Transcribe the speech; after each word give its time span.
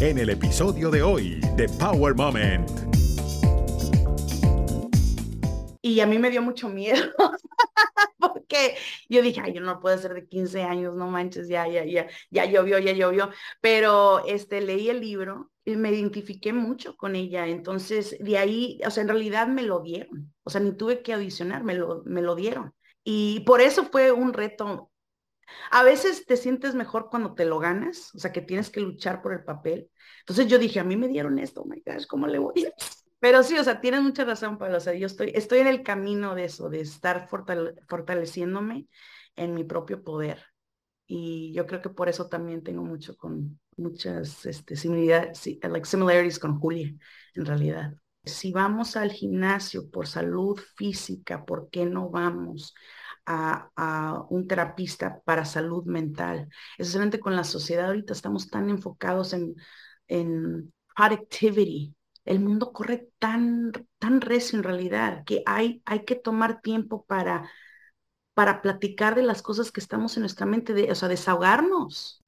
en 0.00 0.16
el 0.16 0.30
episodio 0.30 0.90
de 0.90 1.02
hoy 1.02 1.40
de 1.56 1.68
Power 1.68 2.14
Moment. 2.14 2.70
Y 5.82 6.00
a 6.00 6.06
mí 6.06 6.18
me 6.18 6.30
dio 6.30 6.40
mucho 6.40 6.70
miedo, 6.70 7.12
porque 8.18 8.76
yo 9.10 9.20
dije, 9.20 9.42
ay, 9.44 9.52
yo 9.52 9.60
no 9.60 9.78
puedo 9.78 9.98
ser 9.98 10.14
de 10.14 10.26
15 10.26 10.62
años, 10.62 10.94
no 10.94 11.08
manches, 11.08 11.48
ya, 11.48 11.68
ya, 11.68 11.84
ya, 11.84 12.08
ya 12.30 12.46
llovió, 12.46 12.78
ya 12.78 12.92
llovió. 12.92 13.30
Pero 13.60 14.24
este, 14.26 14.62
leí 14.62 14.88
el 14.88 15.00
libro 15.00 15.50
y 15.66 15.76
me 15.76 15.90
identifiqué 15.92 16.54
mucho 16.54 16.96
con 16.96 17.14
ella. 17.14 17.46
Entonces, 17.46 18.16
de 18.20 18.38
ahí, 18.38 18.80
o 18.86 18.90
sea, 18.90 19.02
en 19.02 19.08
realidad 19.08 19.48
me 19.48 19.62
lo 19.62 19.80
dieron. 19.80 20.32
O 20.44 20.50
sea, 20.50 20.62
ni 20.62 20.72
tuve 20.72 21.02
que 21.02 21.12
audicionar, 21.12 21.62
me 21.62 21.74
lo, 21.74 22.02
me 22.06 22.22
lo 22.22 22.34
dieron. 22.34 22.72
Y 23.04 23.40
por 23.40 23.60
eso 23.60 23.84
fue 23.84 24.12
un 24.12 24.32
reto. 24.32 24.89
A 25.70 25.82
veces 25.82 26.26
te 26.26 26.36
sientes 26.36 26.74
mejor 26.74 27.08
cuando 27.10 27.34
te 27.34 27.44
lo 27.44 27.58
ganas, 27.58 28.14
o 28.14 28.18
sea, 28.18 28.32
que 28.32 28.40
tienes 28.40 28.70
que 28.70 28.80
luchar 28.80 29.22
por 29.22 29.32
el 29.32 29.44
papel. 29.44 29.90
Entonces 30.20 30.46
yo 30.46 30.58
dije, 30.58 30.80
a 30.80 30.84
mí 30.84 30.96
me 30.96 31.08
dieron 31.08 31.38
esto, 31.38 31.62
oh 31.62 31.66
my 31.66 31.82
gosh, 31.84 32.06
¿cómo 32.06 32.26
le 32.26 32.38
voy? 32.38 32.54
Pero 33.20 33.42
sí, 33.42 33.58
o 33.58 33.64
sea, 33.64 33.80
tienes 33.80 34.00
mucha 34.00 34.24
razón, 34.24 34.56
Pablo. 34.56 34.78
O 34.78 34.80
sea, 34.80 34.94
yo 34.94 35.06
estoy, 35.06 35.30
estoy 35.34 35.58
en 35.58 35.66
el 35.66 35.82
camino 35.82 36.34
de 36.34 36.44
eso, 36.44 36.70
de 36.70 36.80
estar 36.80 37.28
fortaleciéndome 37.28 38.88
en 39.36 39.54
mi 39.54 39.62
propio 39.62 40.02
poder. 40.02 40.42
Y 41.06 41.52
yo 41.52 41.66
creo 41.66 41.82
que 41.82 41.90
por 41.90 42.08
eso 42.08 42.28
también 42.28 42.62
tengo 42.62 42.82
mucho 42.82 43.16
con 43.16 43.60
muchas 43.76 44.46
este, 44.46 44.76
similitudes, 44.76 45.58
like 45.62 45.86
similarities 45.86 46.38
con 46.38 46.58
Julia, 46.58 46.94
en 47.34 47.44
realidad. 47.44 47.92
Si 48.24 48.52
vamos 48.52 48.96
al 48.96 49.10
gimnasio 49.10 49.90
por 49.90 50.06
salud 50.06 50.58
física, 50.76 51.44
¿por 51.44 51.68
qué 51.68 51.84
no 51.84 52.10
vamos 52.10 52.74
a, 53.26 53.70
a, 53.76 54.24
un 54.30 54.46
terapista 54.46 55.20
para 55.24 55.44
salud 55.44 55.84
mental? 55.84 56.48
Especialmente 56.78 57.20
con 57.20 57.36
la 57.36 57.44
sociedad 57.44 57.86
ahorita 57.86 58.12
estamos 58.12 58.48
tan 58.48 58.70
enfocados 58.70 59.32
en, 59.32 59.54
en 60.08 60.72
productivity, 60.94 61.94
el 62.24 62.40
mundo 62.40 62.72
corre 62.72 63.08
tan, 63.18 63.72
tan 63.98 64.20
recio 64.20 64.58
en 64.58 64.64
realidad 64.64 65.24
que 65.24 65.42
hay, 65.46 65.82
hay 65.84 66.04
que 66.04 66.14
tomar 66.14 66.60
tiempo 66.60 67.04
para, 67.06 67.50
para 68.34 68.62
platicar 68.62 69.14
de 69.14 69.22
las 69.22 69.42
cosas 69.42 69.72
que 69.72 69.80
estamos 69.80 70.16
en 70.16 70.22
nuestra 70.22 70.46
mente, 70.46 70.74
de, 70.74 70.90
o 70.90 70.94
sea, 70.94 71.08
desahogarnos. 71.08 72.22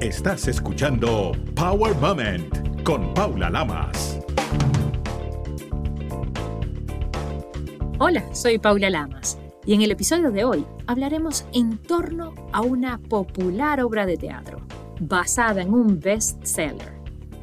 Estás 0.00 0.48
escuchando 0.48 1.32
Power 1.54 1.94
Moment 1.96 2.82
con 2.82 3.14
Paula 3.14 3.48
Lamas. 3.48 4.18
Hola, 7.98 8.34
soy 8.34 8.58
Paula 8.58 8.90
Lamas 8.90 9.38
y 9.66 9.74
en 9.74 9.82
el 9.82 9.90
episodio 9.90 10.30
de 10.30 10.44
hoy 10.44 10.66
hablaremos 10.86 11.46
en 11.52 11.78
torno 11.78 12.34
a 12.52 12.60
una 12.60 12.98
popular 12.98 13.82
obra 13.82 14.06
de 14.06 14.16
teatro 14.16 14.60
basada 15.00 15.62
en 15.62 15.72
un 15.72 16.00
bestseller 16.00 16.92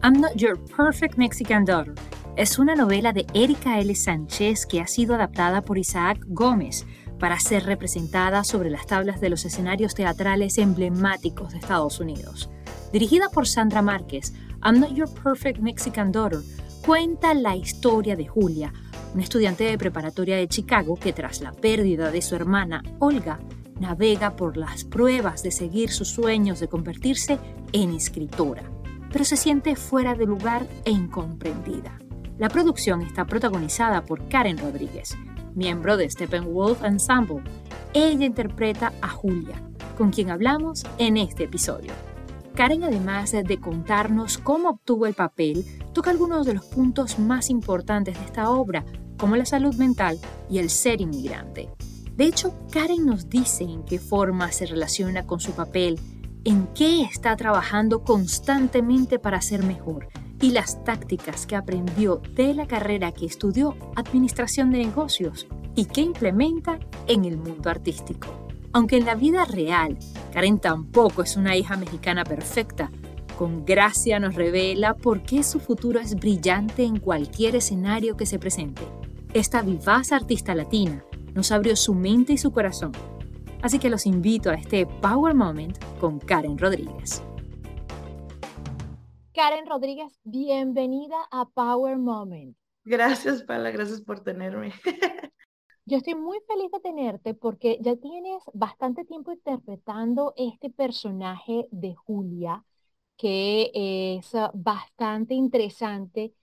I'm 0.03 0.19
Not 0.19 0.36
Your 0.36 0.59
Perfect 0.75 1.17
Mexican 1.17 1.66
Daughter 1.66 1.94
es 2.38 2.58
una 2.58 2.75
novela 2.75 3.11
de 3.11 3.28
Erika 3.33 3.80
L. 3.80 3.94
Sánchez 3.94 4.66
que 4.66 4.81
ha 4.81 4.88
sido 4.88 5.16
adaptada 5.16 5.61
por 5.61 5.78
Isaac 5.78 6.19
Gómez 6.28 6.86
para 7.19 7.39
ser 7.39 7.66
representada 7.66 8.44
sobre 8.44 8.69
las 8.69 8.88
tablas 8.88 9.22
de 9.22 9.30
los 9.30 9.45
escenarios 9.45 9.94
teatrales 9.94 10.58
emblemáticos 10.58 11.52
de 11.52 11.59
Estados 11.59 12.00
Unidos. 12.00 12.50
Dirigida 12.91 13.30
por 13.30 13.47
Sandra 13.47 13.81
Márquez, 13.81 14.33
I'm 14.63 14.80
Not 14.80 14.94
Your 14.94 15.13
Perfect 15.22 15.59
Mexican 15.59 16.11
Daughter 16.11 16.39
cuenta 16.83 17.33
la 17.33 17.56
historia 17.56 18.16
de 18.16 18.25
Julia, 18.25 18.73
una 19.13 19.23
estudiante 19.23 19.63
de 19.63 19.77
preparatoria 19.77 20.37
de 20.37 20.47
Chicago 20.47 20.95
que 20.95 21.13
tras 21.13 21.41
la 21.41 21.51
pérdida 21.51 22.11
de 22.11 22.21
su 22.21 22.35
hermana 22.35 22.83
Olga, 22.99 23.39
navega 23.79 24.35
por 24.35 24.57
las 24.57 24.83
pruebas 24.83 25.43
de 25.43 25.51
seguir 25.51 25.89
sus 25.91 26.09
sueños 26.09 26.59
de 26.59 26.67
convertirse 26.67 27.39
en 27.73 27.95
escritora 27.95 28.63
pero 29.11 29.25
se 29.25 29.37
siente 29.37 29.75
fuera 29.75 30.15
de 30.15 30.25
lugar 30.25 30.65
e 30.85 30.91
incomprendida. 30.91 31.97
La 32.37 32.49
producción 32.49 33.01
está 33.01 33.25
protagonizada 33.25 34.03
por 34.03 34.27
Karen 34.27 34.57
Rodríguez, 34.57 35.15
miembro 35.53 35.97
de 35.97 36.09
Steppenwolf 36.09 36.83
Ensemble. 36.83 37.44
Ella 37.94 38.25
interpreta 38.25 38.94
a 39.01 39.09
Julia, 39.09 39.61
con 39.97 40.11
quien 40.11 40.31
hablamos 40.31 40.83
en 40.97 41.17
este 41.17 41.44
episodio. 41.44 42.10
Karen, 42.56 42.84
además 42.84 43.31
de 43.31 43.59
contarnos 43.59 44.38
cómo 44.38 44.69
obtuvo 44.69 45.06
el 45.06 45.13
papel, 45.13 45.66
toca 45.94 46.12
algunos 46.12 46.45
de 46.45 46.53
los 46.53 46.66
puntos 46.66 47.19
más 47.19 47.50
importantes 47.50 48.17
de 48.17 48.25
esta 48.25 48.50
obra, 48.50 48.85
como 49.17 49.35
la 49.35 49.45
salud 49.45 49.75
mental 49.75 50.19
y 50.50 50.59
el 50.59 50.69
ser 50.69 51.01
inmigrante. 51.01 51.69
De 52.16 52.25
hecho, 52.25 52.53
Karen 52.72 53.06
nos 53.06 53.29
dice 53.29 53.63
en 53.63 53.84
qué 53.84 54.00
forma 54.00 54.51
se 54.51 54.66
relaciona 54.66 55.25
con 55.25 55.39
su 55.39 55.51
papel 55.53 56.00
en 56.44 56.67
qué 56.73 57.03
está 57.03 57.35
trabajando 57.35 58.03
constantemente 58.03 59.19
para 59.19 59.41
ser 59.41 59.63
mejor 59.63 60.07
y 60.41 60.51
las 60.51 60.83
tácticas 60.83 61.45
que 61.45 61.56
aprendió 61.56 62.22
de 62.35 62.53
la 62.53 62.68
carrera 62.68 63.12
que 63.12 63.28
estudió 63.28 63.78
Administración 63.95 64.72
de 64.72 64.79
Negocios 64.79 65.47
y 65.75 65.85
que 65.85 66.01
implementa 66.01 66.79
en 67.07 67.25
el 67.25 67.38
mundo 67.38 67.69
artístico. 67.69 68.50
Aunque 68.73 68.97
en 68.97 69.05
la 69.05 69.15
vida 69.15 69.45
real, 69.45 69.97
Karen 70.31 70.59
tampoco 70.59 71.23
es 71.23 71.35
una 71.35 71.55
hija 71.55 71.77
mexicana 71.77 72.23
perfecta, 72.23 72.91
con 73.37 73.65
gracia 73.65 74.19
nos 74.19 74.35
revela 74.35 74.95
por 74.95 75.23
qué 75.23 75.43
su 75.43 75.59
futuro 75.59 75.99
es 75.99 76.15
brillante 76.15 76.83
en 76.83 76.99
cualquier 76.99 77.55
escenario 77.55 78.15
que 78.15 78.25
se 78.25 78.39
presente. 78.39 78.83
Esta 79.33 79.61
vivaz 79.61 80.11
artista 80.11 80.55
latina 80.55 81.03
nos 81.33 81.51
abrió 81.51 81.75
su 81.75 81.93
mente 81.93 82.33
y 82.33 82.37
su 82.37 82.51
corazón 82.51 82.91
Así 83.61 83.77
que 83.77 83.91
los 83.91 84.07
invito 84.07 84.49
a 84.49 84.55
este 84.55 84.88
Power 84.88 85.35
Moment 85.35 85.77
con 85.99 86.19
Karen 86.19 86.57
Rodríguez. 86.57 87.23
Karen 89.33 89.67
Rodríguez, 89.67 90.19
bienvenida 90.23 91.17
a 91.31 91.47
Power 91.47 91.97
Moment. 91.97 92.57
Gracias, 92.83 93.43
Paula, 93.43 93.69
gracias 93.69 94.01
por 94.01 94.21
tenerme. 94.21 94.73
Yo 95.86 95.97
estoy 95.97 96.16
muy 96.16 96.40
feliz 96.47 96.72
de 96.72 96.80
tenerte 96.80 97.34
porque 97.34 97.78
ya 97.81 97.96
tienes 97.96 98.42
bastante 98.53 99.03
tiempo 99.06 99.31
interpretando 99.31 100.34
este 100.38 100.69
personaje 100.69 101.68
de 101.72 101.96
Julia, 101.96 102.64
que 103.18 103.72
es 103.74 104.31
bastante 104.53 105.34
interesante 105.34 106.34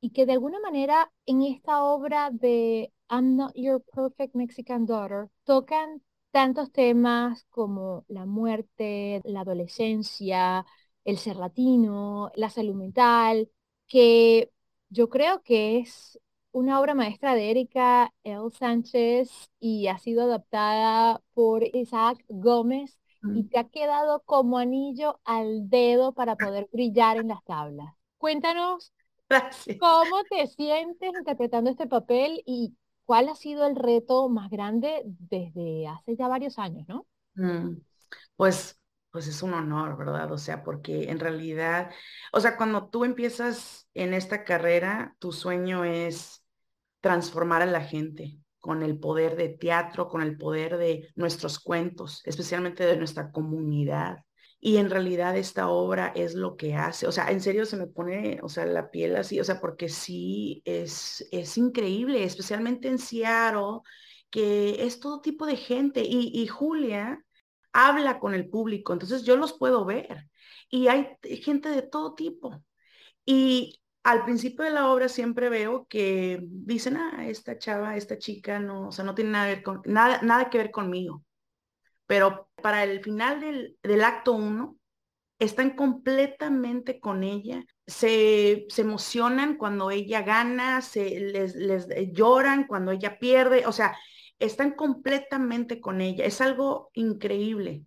y 0.00 0.10
que 0.10 0.26
de 0.26 0.32
alguna 0.32 0.60
manera 0.60 1.12
en 1.26 1.42
esta 1.42 1.84
obra 1.84 2.30
de 2.32 2.92
I'm 3.10 3.36
Not 3.36 3.52
Your 3.54 3.82
Perfect 3.94 4.34
Mexican 4.34 4.86
Daughter 4.86 5.28
tocan 5.44 6.02
tantos 6.30 6.72
temas 6.72 7.44
como 7.50 8.04
la 8.08 8.26
muerte, 8.26 9.20
la 9.24 9.40
adolescencia, 9.42 10.66
el 11.04 11.18
ser 11.18 11.36
latino, 11.36 12.30
la 12.34 12.50
salud 12.50 12.74
mental, 12.74 13.50
que 13.88 14.52
yo 14.88 15.08
creo 15.08 15.42
que 15.42 15.78
es 15.80 16.18
una 16.56 16.80
obra 16.80 16.94
maestra 16.94 17.34
de 17.34 17.50
Erika 17.50 18.14
L. 18.24 18.48
Sánchez 18.50 19.28
y 19.60 19.88
ha 19.88 19.98
sido 19.98 20.22
adaptada 20.22 21.20
por 21.34 21.62
Isaac 21.62 22.24
Gómez 22.28 22.98
y 23.34 23.44
te 23.44 23.58
ha 23.58 23.64
quedado 23.68 24.22
como 24.24 24.56
anillo 24.56 25.20
al 25.24 25.68
dedo 25.68 26.14
para 26.14 26.34
poder 26.34 26.66
brillar 26.72 27.18
en 27.18 27.28
las 27.28 27.44
tablas. 27.44 27.92
Cuéntanos 28.16 28.94
cómo 29.78 30.24
te 30.30 30.46
sientes 30.46 31.12
interpretando 31.18 31.68
este 31.68 31.86
papel 31.86 32.42
y 32.46 32.74
¿cuál 33.04 33.28
ha 33.28 33.34
sido 33.34 33.66
el 33.66 33.76
reto 33.76 34.30
más 34.30 34.48
grande 34.48 35.02
desde 35.04 35.86
hace 35.86 36.16
ya 36.16 36.26
varios 36.26 36.58
años, 36.58 36.88
no? 36.88 37.06
Mm, 37.34 37.76
pues, 38.34 38.80
pues 39.10 39.26
es 39.26 39.42
un 39.42 39.52
honor, 39.52 39.98
¿verdad? 39.98 40.32
O 40.32 40.38
sea, 40.38 40.64
porque 40.64 41.10
en 41.10 41.20
realidad, 41.20 41.90
o 42.32 42.40
sea, 42.40 42.56
cuando 42.56 42.88
tú 42.88 43.04
empiezas 43.04 43.88
en 43.92 44.14
esta 44.14 44.42
carrera, 44.42 45.14
tu 45.18 45.32
sueño 45.32 45.84
es 45.84 46.44
transformar 47.06 47.62
a 47.62 47.66
la 47.66 47.82
gente 47.82 48.36
con 48.58 48.82
el 48.82 48.98
poder 48.98 49.36
de 49.36 49.50
teatro, 49.50 50.08
con 50.08 50.22
el 50.22 50.36
poder 50.36 50.76
de 50.76 51.08
nuestros 51.14 51.60
cuentos, 51.60 52.20
especialmente 52.24 52.84
de 52.84 52.96
nuestra 52.96 53.30
comunidad. 53.30 54.24
Y 54.58 54.78
en 54.78 54.90
realidad 54.90 55.36
esta 55.36 55.68
obra 55.68 56.12
es 56.16 56.34
lo 56.34 56.56
que 56.56 56.74
hace, 56.74 57.06
o 57.06 57.12
sea, 57.12 57.30
en 57.30 57.40
serio 57.40 57.64
se 57.64 57.76
me 57.76 57.86
pone, 57.86 58.40
o 58.42 58.48
sea, 58.48 58.66
la 58.66 58.90
piel 58.90 59.14
así, 59.14 59.38
o 59.38 59.44
sea, 59.44 59.60
porque 59.60 59.88
sí 59.88 60.62
es, 60.64 61.24
es 61.30 61.56
increíble, 61.58 62.24
especialmente 62.24 62.88
en 62.88 62.98
Seattle, 62.98 63.82
que 64.28 64.84
es 64.84 64.98
todo 64.98 65.20
tipo 65.20 65.46
de 65.46 65.56
gente 65.56 66.02
y, 66.04 66.32
y 66.34 66.48
Julia 66.48 67.24
habla 67.72 68.18
con 68.18 68.34
el 68.34 68.48
público, 68.48 68.92
entonces 68.92 69.22
yo 69.22 69.36
los 69.36 69.52
puedo 69.56 69.84
ver 69.84 70.26
y 70.68 70.88
hay 70.88 71.06
gente 71.44 71.68
de 71.68 71.82
todo 71.82 72.14
tipo. 72.14 72.64
Y 73.24 73.80
al 74.06 74.24
principio 74.24 74.64
de 74.64 74.70
la 74.72 74.90
obra 74.90 75.08
siempre 75.08 75.48
veo 75.48 75.86
que 75.88 76.40
dicen, 76.42 76.96
ah, 76.96 77.26
esta 77.28 77.58
chava, 77.58 77.96
esta 77.96 78.18
chica, 78.18 78.60
no, 78.60 78.88
o 78.88 78.92
sea, 78.92 79.04
no 79.04 79.14
tiene 79.14 79.30
nada, 79.32 79.46
ver 79.46 79.62
con, 79.62 79.82
nada, 79.84 80.20
nada 80.22 80.50
que 80.50 80.58
ver 80.58 80.70
conmigo 80.70 81.26
pero 82.06 82.48
para 82.62 82.84
el 82.84 83.02
final 83.02 83.40
del, 83.82 84.04
acto 84.04 84.32
uno, 84.32 84.78
están 85.38 85.76
completamente 85.76 87.00
con 87.00 87.24
ella, 87.24 87.64
se, 87.86 88.66
se, 88.68 88.82
emocionan 88.82 89.56
cuando 89.56 89.90
ella 89.90 90.22
gana, 90.22 90.80
se 90.80 91.20
les, 91.20 91.54
les 91.56 91.86
lloran 92.12 92.66
cuando 92.66 92.92
ella 92.92 93.18
pierde, 93.18 93.66
o 93.66 93.72
sea, 93.72 93.96
están 94.38 94.72
completamente 94.72 95.80
con 95.80 96.00
ella, 96.00 96.24
es 96.24 96.40
algo 96.40 96.90
increíble. 96.94 97.84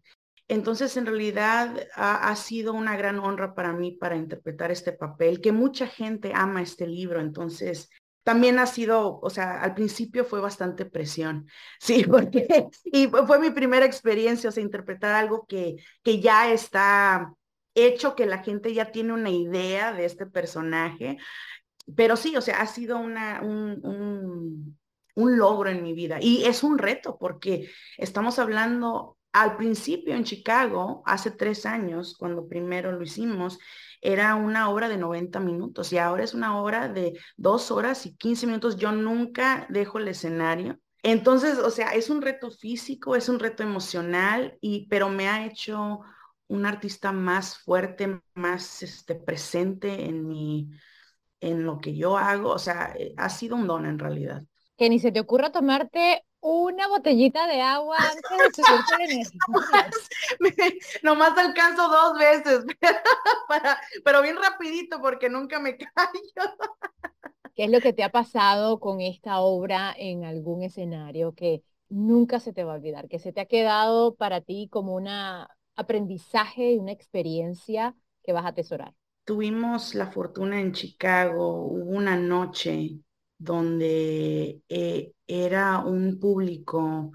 Entonces, 0.49 0.97
en 0.97 1.05
realidad 1.05 1.87
ha, 1.93 2.35
sido 2.35 2.73
una 2.73 2.97
gran 2.97 3.19
honra 3.19 3.53
para 3.53 3.71
mí 3.71 3.91
para 3.91 4.15
interpretar 4.15 4.71
este 4.71 4.91
papel, 4.91 5.41
que 5.41 5.51
mucha 5.51 5.85
gente 5.85 6.31
ama 6.33 6.63
este 6.63 6.87
libro. 6.87 7.21
Entonces, 7.21 7.87
también 8.23 8.57
ha 8.57 8.65
sido, 8.65 9.19
o 9.21 9.29
sea, 9.29 9.61
al 9.61 9.75
principio 9.75 10.25
fue 10.25 10.41
bastante 10.41 10.85
presión, 10.85 11.47
sí, 11.79 12.03
porque, 12.03 12.65
y 12.83 13.07
fue 13.07 13.39
mi 13.39 13.51
primera 13.51 13.85
experiencia, 13.85 14.49
o 14.49 14.51
sea, 14.51 14.63
interpretar 14.63 15.13
algo 15.13 15.45
que, 15.45 15.75
que 16.01 16.19
ya 16.19 16.51
está 16.51 17.31
hecho, 17.75 18.15
que 18.15 18.25
la 18.25 18.39
gente 18.39 18.73
ya 18.73 18.91
tiene 18.91 19.13
una 19.13 19.29
idea 19.29 19.93
de 19.93 20.05
este 20.05 20.25
personaje. 20.25 21.17
Pero 21.95 22.15
sí, 22.15 22.35
o 22.35 22.41
sea, 22.41 22.61
ha 22.61 22.67
sido 22.67 22.97
una, 22.97 23.41
un, 23.43 23.79
un, 23.85 24.79
un 25.13 25.37
logro 25.37 25.69
en 25.69 25.83
mi 25.83 25.93
vida 25.93 26.17
y 26.19 26.45
es 26.45 26.63
un 26.63 26.79
reto 26.79 27.17
porque 27.19 27.69
estamos 27.97 28.39
hablando 28.39 29.18
al 29.41 29.55
principio 29.55 30.15
en 30.15 30.25
Chicago, 30.25 31.01
hace 31.05 31.31
tres 31.31 31.65
años, 31.65 32.15
cuando 32.17 32.47
primero 32.47 32.91
lo 32.91 33.01
hicimos, 33.01 33.57
era 34.01 34.35
una 34.35 34.69
hora 34.69 34.89
de 34.89 34.97
90 34.97 35.39
minutos 35.39 35.93
y 35.93 35.97
ahora 35.97 36.23
es 36.23 36.33
una 36.33 36.61
hora 36.61 36.89
de 36.89 37.17
dos 37.37 37.71
horas 37.71 38.05
y 38.05 38.15
15 38.15 38.47
minutos. 38.47 38.75
Yo 38.75 38.91
nunca 38.91 39.65
dejo 39.69 39.97
el 39.97 40.09
escenario. 40.09 40.77
Entonces, 41.03 41.57
o 41.57 41.69
sea, 41.69 41.91
es 41.91 42.09
un 42.09 42.21
reto 42.21 42.51
físico, 42.51 43.15
es 43.15 43.29
un 43.29 43.39
reto 43.39 43.63
emocional, 43.63 44.57
y, 44.59 44.87
pero 44.89 45.07
me 45.09 45.29
ha 45.29 45.45
hecho 45.45 46.01
un 46.47 46.65
artista 46.65 47.13
más 47.13 47.59
fuerte, 47.59 48.19
más 48.33 48.83
este, 48.83 49.15
presente 49.15 50.05
en, 50.05 50.27
mi, 50.27 50.69
en 51.39 51.63
lo 51.63 51.79
que 51.79 51.95
yo 51.95 52.17
hago. 52.17 52.49
O 52.51 52.59
sea, 52.59 52.93
eh, 52.97 53.13
ha 53.15 53.29
sido 53.29 53.55
un 53.55 53.67
don 53.67 53.85
en 53.85 53.99
realidad. 53.99 54.43
Que 54.77 54.89
ni 54.89 54.99
se 54.99 55.13
te 55.13 55.21
ocurra 55.21 55.51
tomarte 55.51 56.23
una 56.41 56.87
botellita 56.87 57.47
de 57.47 57.61
agua 57.61 57.97
antes 57.97 58.57
de 58.57 58.63
subirte 58.63 59.39
Nomás 61.03 61.37
alcanzo 61.37 61.87
dos 61.87 62.17
veces, 62.17 62.65
pero 64.03 64.21
bien 64.21 64.37
rapidito 64.37 65.01
porque 65.01 65.29
nunca 65.29 65.59
me 65.59 65.77
callo. 65.77 66.55
¿Qué 67.55 67.65
es 67.65 67.71
lo 67.71 67.81
que 67.81 67.93
te 67.93 68.03
ha 68.03 68.11
pasado 68.11 68.79
con 68.79 69.01
esta 69.01 69.39
obra 69.39 69.93
en 69.97 70.23
algún 70.23 70.63
escenario 70.63 71.33
que 71.33 71.61
nunca 71.89 72.39
se 72.39 72.53
te 72.53 72.63
va 72.63 72.73
a 72.73 72.75
olvidar, 72.75 73.09
que 73.09 73.19
se 73.19 73.33
te 73.33 73.41
ha 73.41 73.45
quedado 73.45 74.15
para 74.15 74.41
ti 74.41 74.69
como 74.71 74.95
un 74.95 75.09
aprendizaje 75.75 76.73
y 76.73 76.77
una 76.77 76.93
experiencia 76.93 77.95
que 78.23 78.31
vas 78.31 78.45
a 78.45 78.49
atesorar? 78.49 78.93
Tuvimos 79.25 79.93
la 79.93 80.07
fortuna 80.07 80.59
en 80.59 80.71
Chicago, 80.71 81.65
hubo 81.65 81.97
una 81.97 82.15
noche 82.15 83.01
donde 83.39 84.61
eh, 84.69 85.13
era 85.27 85.79
un 85.79 86.19
público 86.19 87.11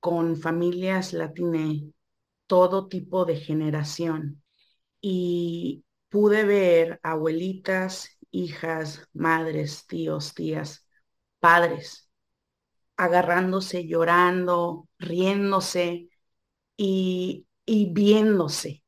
con 0.00 0.36
familias 0.36 1.12
latinas, 1.12 1.78
todo 2.46 2.88
tipo 2.88 3.24
de 3.24 3.36
generación. 3.36 4.42
Y 5.00 5.84
pude 6.10 6.44
ver 6.44 7.00
abuelitas, 7.02 8.10
hijas, 8.30 9.08
madres, 9.14 9.86
tíos, 9.86 10.34
tías, 10.34 10.88
padres, 11.40 12.10
agarrándose, 12.96 13.86
llorando, 13.86 14.88
riéndose 14.98 16.08
y, 16.76 17.46
y 17.66 17.92
viéndose. 17.92 18.82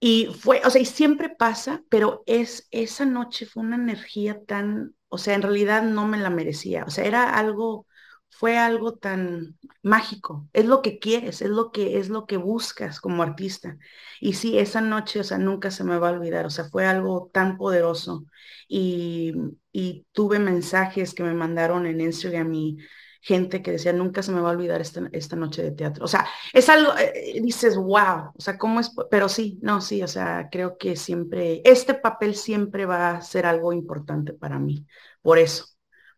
Y 0.00 0.26
fue, 0.26 0.62
o 0.64 0.70
sea, 0.70 0.80
y 0.82 0.86
siempre 0.86 1.30
pasa, 1.30 1.82
pero 1.90 2.22
es, 2.26 2.68
esa 2.70 3.04
noche 3.06 3.46
fue 3.46 3.62
una 3.62 3.76
energía 3.76 4.42
tan, 4.46 4.94
o 5.10 5.18
sea, 5.18 5.34
en 5.36 5.42
realidad 5.42 5.82
no 5.84 6.06
me 6.08 6.18
la 6.18 6.30
merecía. 6.30 6.84
O 6.86 6.90
sea, 6.90 7.04
era 7.06 7.34
algo, 7.38 7.86
fue 8.30 8.58
algo 8.58 8.94
tan 8.96 9.58
mágico. 9.82 10.48
Es 10.54 10.66
lo 10.66 10.82
que 10.82 10.98
quieres, 11.00 11.42
es 11.42 11.50
lo 11.50 11.72
que, 11.72 11.98
es 12.00 12.08
lo 12.10 12.26
que 12.26 12.38
buscas 12.38 13.00
como 13.00 13.22
artista. 13.22 13.78
Y 14.20 14.34
sí, 14.34 14.58
esa 14.58 14.80
noche, 14.80 15.20
o 15.20 15.24
sea, 15.24 15.38
nunca 15.38 15.70
se 15.70 15.84
me 15.84 15.98
va 15.98 16.10
a 16.10 16.12
olvidar. 16.12 16.46
O 16.46 16.50
sea, 16.50 16.66
fue 16.66 16.86
algo 16.86 17.30
tan 17.34 17.58
poderoso. 17.58 18.26
Y, 18.68 19.34
y 19.72 20.06
tuve 20.12 20.38
mensajes 20.38 21.14
que 21.14 21.22
me 21.24 21.34
mandaron 21.34 21.86
en 21.86 22.00
Instagram 22.00 22.54
y 22.54 22.78
gente 23.20 23.62
que 23.62 23.72
decía, 23.72 23.92
nunca 23.92 24.22
se 24.22 24.32
me 24.32 24.40
va 24.40 24.48
a 24.48 24.52
olvidar 24.52 24.80
esta, 24.80 25.08
esta 25.12 25.36
noche 25.36 25.62
de 25.62 25.72
teatro. 25.72 26.04
O 26.04 26.08
sea, 26.08 26.26
es 26.52 26.68
algo, 26.68 26.96
eh, 26.96 27.12
eh, 27.14 27.40
dices, 27.42 27.76
wow, 27.76 28.32
o 28.34 28.40
sea, 28.40 28.56
¿cómo 28.58 28.80
es? 28.80 28.92
Pero 29.10 29.28
sí, 29.28 29.58
no, 29.62 29.80
sí, 29.80 30.02
o 30.02 30.08
sea, 30.08 30.48
creo 30.50 30.78
que 30.78 30.96
siempre, 30.96 31.62
este 31.64 31.94
papel 31.94 32.34
siempre 32.34 32.86
va 32.86 33.10
a 33.10 33.22
ser 33.22 33.46
algo 33.46 33.72
importante 33.72 34.32
para 34.32 34.58
mí, 34.58 34.86
por 35.22 35.38
eso, 35.38 35.66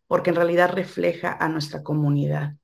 porque 0.06 0.30
en 0.30 0.36
realidad 0.36 0.72
refleja 0.72 1.36
a 1.38 1.48
nuestra 1.48 1.82
comunidad. 1.82 2.54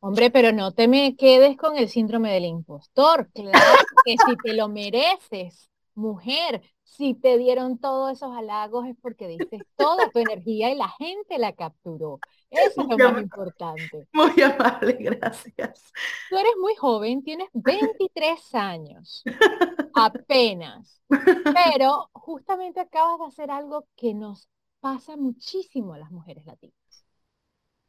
Hombre, 0.00 0.30
pero 0.30 0.52
no 0.52 0.72
te 0.72 0.88
me 0.88 1.16
quedes 1.16 1.56
con 1.56 1.76
el 1.76 1.88
síndrome 1.88 2.32
del 2.32 2.44
impostor. 2.44 3.28
Claro 3.32 3.58
que 4.04 4.14
si 4.24 4.36
te 4.36 4.52
lo 4.52 4.68
mereces, 4.68 5.68
mujer, 5.96 6.62
si 6.84 7.14
te 7.14 7.36
dieron 7.38 7.78
todos 7.78 8.12
esos 8.12 8.34
halagos 8.36 8.86
es 8.86 8.96
porque 9.02 9.26
diste 9.26 9.60
toda 9.76 10.10
tu 10.10 10.20
energía 10.20 10.70
y 10.70 10.76
la 10.76 10.88
gente 10.88 11.38
la 11.38 11.52
capturó. 11.52 12.20
Eso 12.50 12.82
es 12.82 12.88
lo 12.88 13.10
más 13.10 13.22
importante. 13.22 14.06
Muy 14.12 14.40
amable, 14.42 14.92
gracias. 14.92 15.92
Tú 16.30 16.36
eres 16.36 16.52
muy 16.60 16.74
joven, 16.76 17.22
tienes 17.22 17.48
23 17.52 18.54
años, 18.54 19.24
apenas, 19.94 21.02
pero 21.08 22.08
justamente 22.12 22.80
acabas 22.80 23.18
de 23.18 23.26
hacer 23.26 23.50
algo 23.50 23.86
que 23.96 24.14
nos 24.14 24.48
pasa 24.80 25.16
muchísimo 25.16 25.94
a 25.94 25.98
las 25.98 26.12
mujeres 26.12 26.46
latinas, 26.46 27.04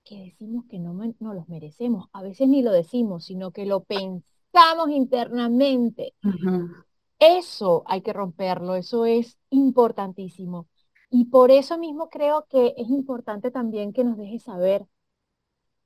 que 0.03 0.23
decimos 0.23 0.65
que 0.69 0.79
no, 0.79 0.93
no 1.19 1.33
los 1.33 1.47
merecemos, 1.47 2.09
a 2.13 2.23
veces 2.23 2.47
ni 2.47 2.63
lo 2.63 2.71
decimos, 2.71 3.25
sino 3.25 3.51
que 3.51 3.65
lo 3.65 3.83
pensamos 3.83 4.89
internamente. 4.89 6.15
Eso 7.19 7.83
hay 7.87 8.01
que 8.01 8.13
romperlo, 8.13 8.75
eso 8.75 9.05
es 9.05 9.37
importantísimo. 9.49 10.67
Y 11.09 11.25
por 11.25 11.51
eso 11.51 11.77
mismo 11.77 12.09
creo 12.09 12.45
que 12.49 12.73
es 12.77 12.89
importante 12.89 13.49
también 13.51 13.93
que 13.93 14.03
nos 14.03 14.17
dejes 14.17 14.43
saber, 14.43 14.85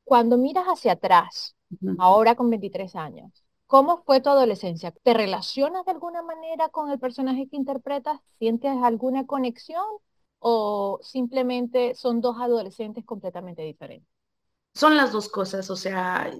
cuando 0.04 0.38
miras 0.38 0.66
hacia 0.66 0.94
atrás, 0.94 1.56
ahora 1.98 2.36
con 2.36 2.50
23 2.50 2.96
años, 2.96 3.32
¿cómo 3.66 4.04
fue 4.04 4.20
tu 4.20 4.30
adolescencia? 4.30 4.92
¿Te 5.04 5.14
relacionas 5.14 5.86
de 5.86 5.92
alguna 5.92 6.22
manera 6.22 6.70
con 6.70 6.90
el 6.90 7.00
personaje 7.00 7.48
que 7.48 7.56
interpretas? 7.56 8.20
¿Sientes 8.40 8.72
alguna 8.84 9.26
conexión? 9.26 9.86
¿O 10.40 11.00
simplemente 11.02 11.96
son 11.96 12.20
dos 12.20 12.38
adolescentes 12.40 13.06
completamente 13.06 13.62
diferentes? 13.62 14.10
Son 14.74 14.96
las 14.98 15.12
dos 15.12 15.30
cosas, 15.30 15.70
o 15.70 15.76
sea, 15.76 16.32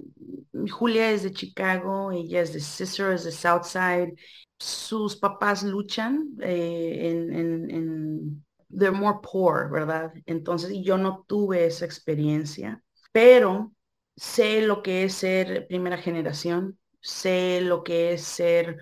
Julia 0.70 1.10
es 1.10 1.22
de 1.22 1.32
Chicago, 1.32 2.12
ella 2.12 2.40
es 2.40 2.52
de 2.52 2.60
Sisters, 2.60 3.24
de 3.24 3.32
Southside, 3.32 4.14
sus 4.62 5.16
papás 5.16 5.64
luchan 5.64 6.36
eh, 6.40 7.10
en, 7.10 7.70
en, 7.70 8.44
they're 8.68 8.92
more 8.92 9.18
poor, 9.22 9.70
¿verdad? 9.70 10.12
Entonces, 10.24 10.72
yo 10.82 10.96
no 10.98 11.24
tuve 11.26 11.66
esa 11.66 11.84
experiencia, 11.84 12.82
pero 13.10 13.72
sé 14.16 14.62
lo 14.62 14.82
que 14.82 15.04
es 15.04 15.14
ser 15.14 15.66
primera 15.66 15.98
generación, 15.98 16.78
sé 17.00 17.60
lo 17.60 17.82
que 17.82 18.12
es 18.12 18.22
ser 18.22 18.78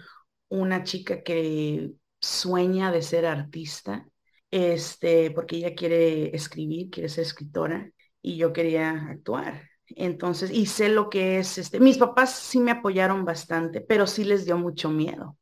una 0.48 0.84
chica 0.84 1.22
que 1.22 1.92
sueña 2.20 2.92
de 2.92 3.02
ser 3.02 3.24
artista, 3.24 4.06
este, 4.50 5.30
porque 5.30 5.56
ella 5.56 5.74
quiere 5.74 6.36
escribir, 6.36 6.90
quiere 6.90 7.08
ser 7.08 7.22
escritora, 7.24 7.90
y 8.20 8.36
yo 8.36 8.52
quería 8.52 8.90
actuar. 9.08 9.62
Entonces, 9.86 10.50
y 10.50 10.66
sé 10.66 10.90
lo 10.90 11.08
que 11.08 11.38
es, 11.38 11.56
este, 11.56 11.80
mis 11.80 11.96
papás 11.96 12.34
sí 12.34 12.60
me 12.60 12.72
apoyaron 12.72 13.24
bastante, 13.24 13.80
pero 13.80 14.06
sí 14.06 14.24
les 14.24 14.44
dio 14.44 14.58
mucho 14.58 14.90
miedo. 14.90 15.38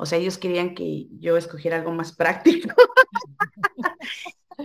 O 0.00 0.06
sea, 0.06 0.18
ellos 0.18 0.38
querían 0.38 0.74
que 0.74 1.06
yo 1.18 1.36
escogiera 1.36 1.76
algo 1.76 1.92
más 1.92 2.14
práctico. 2.16 2.74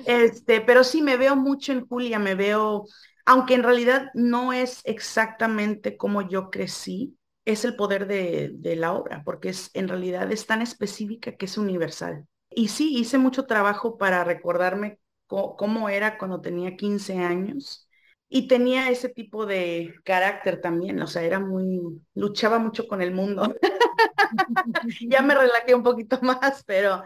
este, 0.06 0.62
pero 0.62 0.84
sí 0.84 1.02
me 1.02 1.18
veo 1.18 1.36
mucho 1.36 1.72
en 1.72 1.88
Julia, 1.88 2.20
me 2.20 2.36
veo, 2.36 2.86
aunque 3.26 3.54
en 3.56 3.64
realidad 3.64 4.10
no 4.14 4.54
es 4.54 4.82
exactamente 4.86 5.98
como 5.98 6.22
yo 6.28 6.50
crecí, 6.50 7.18
es 7.46 7.64
el 7.66 7.76
poder 7.76 8.08
de, 8.08 8.52
de 8.54 8.76
la 8.76 8.94
obra, 8.94 9.24
porque 9.24 9.50
es 9.50 9.70
en 9.74 9.88
realidad 9.88 10.32
es 10.32 10.46
tan 10.48 10.62
específica 10.62 11.36
que 11.36 11.46
es 11.46 11.58
universal. 11.58 12.26
Y 12.50 12.70
sí, 12.70 12.98
hice 12.98 13.18
mucho 13.18 13.46
trabajo 13.46 13.98
para 13.98 14.24
recordarme 14.24 15.00
cómo 15.28 15.90
era 15.90 16.18
cuando 16.18 16.42
tenía 16.42 16.76
15 16.78 17.18
años 17.18 17.85
y 18.30 18.48
tenía 18.48 18.90
ese 18.90 19.10
tipo 19.10 19.46
de 19.46 19.94
carácter 20.04 20.62
también, 20.62 21.02
o 21.02 21.08
sea, 21.08 21.24
era 21.24 21.40
muy, 21.40 21.80
luchaba 22.16 22.60
mucho 22.60 22.88
con 22.88 23.02
el 23.02 23.14
mundo. 23.14 23.54
ya 25.10 25.22
me 25.22 25.36
relajé 25.36 25.76
un 25.76 25.84
poquito 25.84 26.20
más, 26.22 26.64
pero 26.66 27.04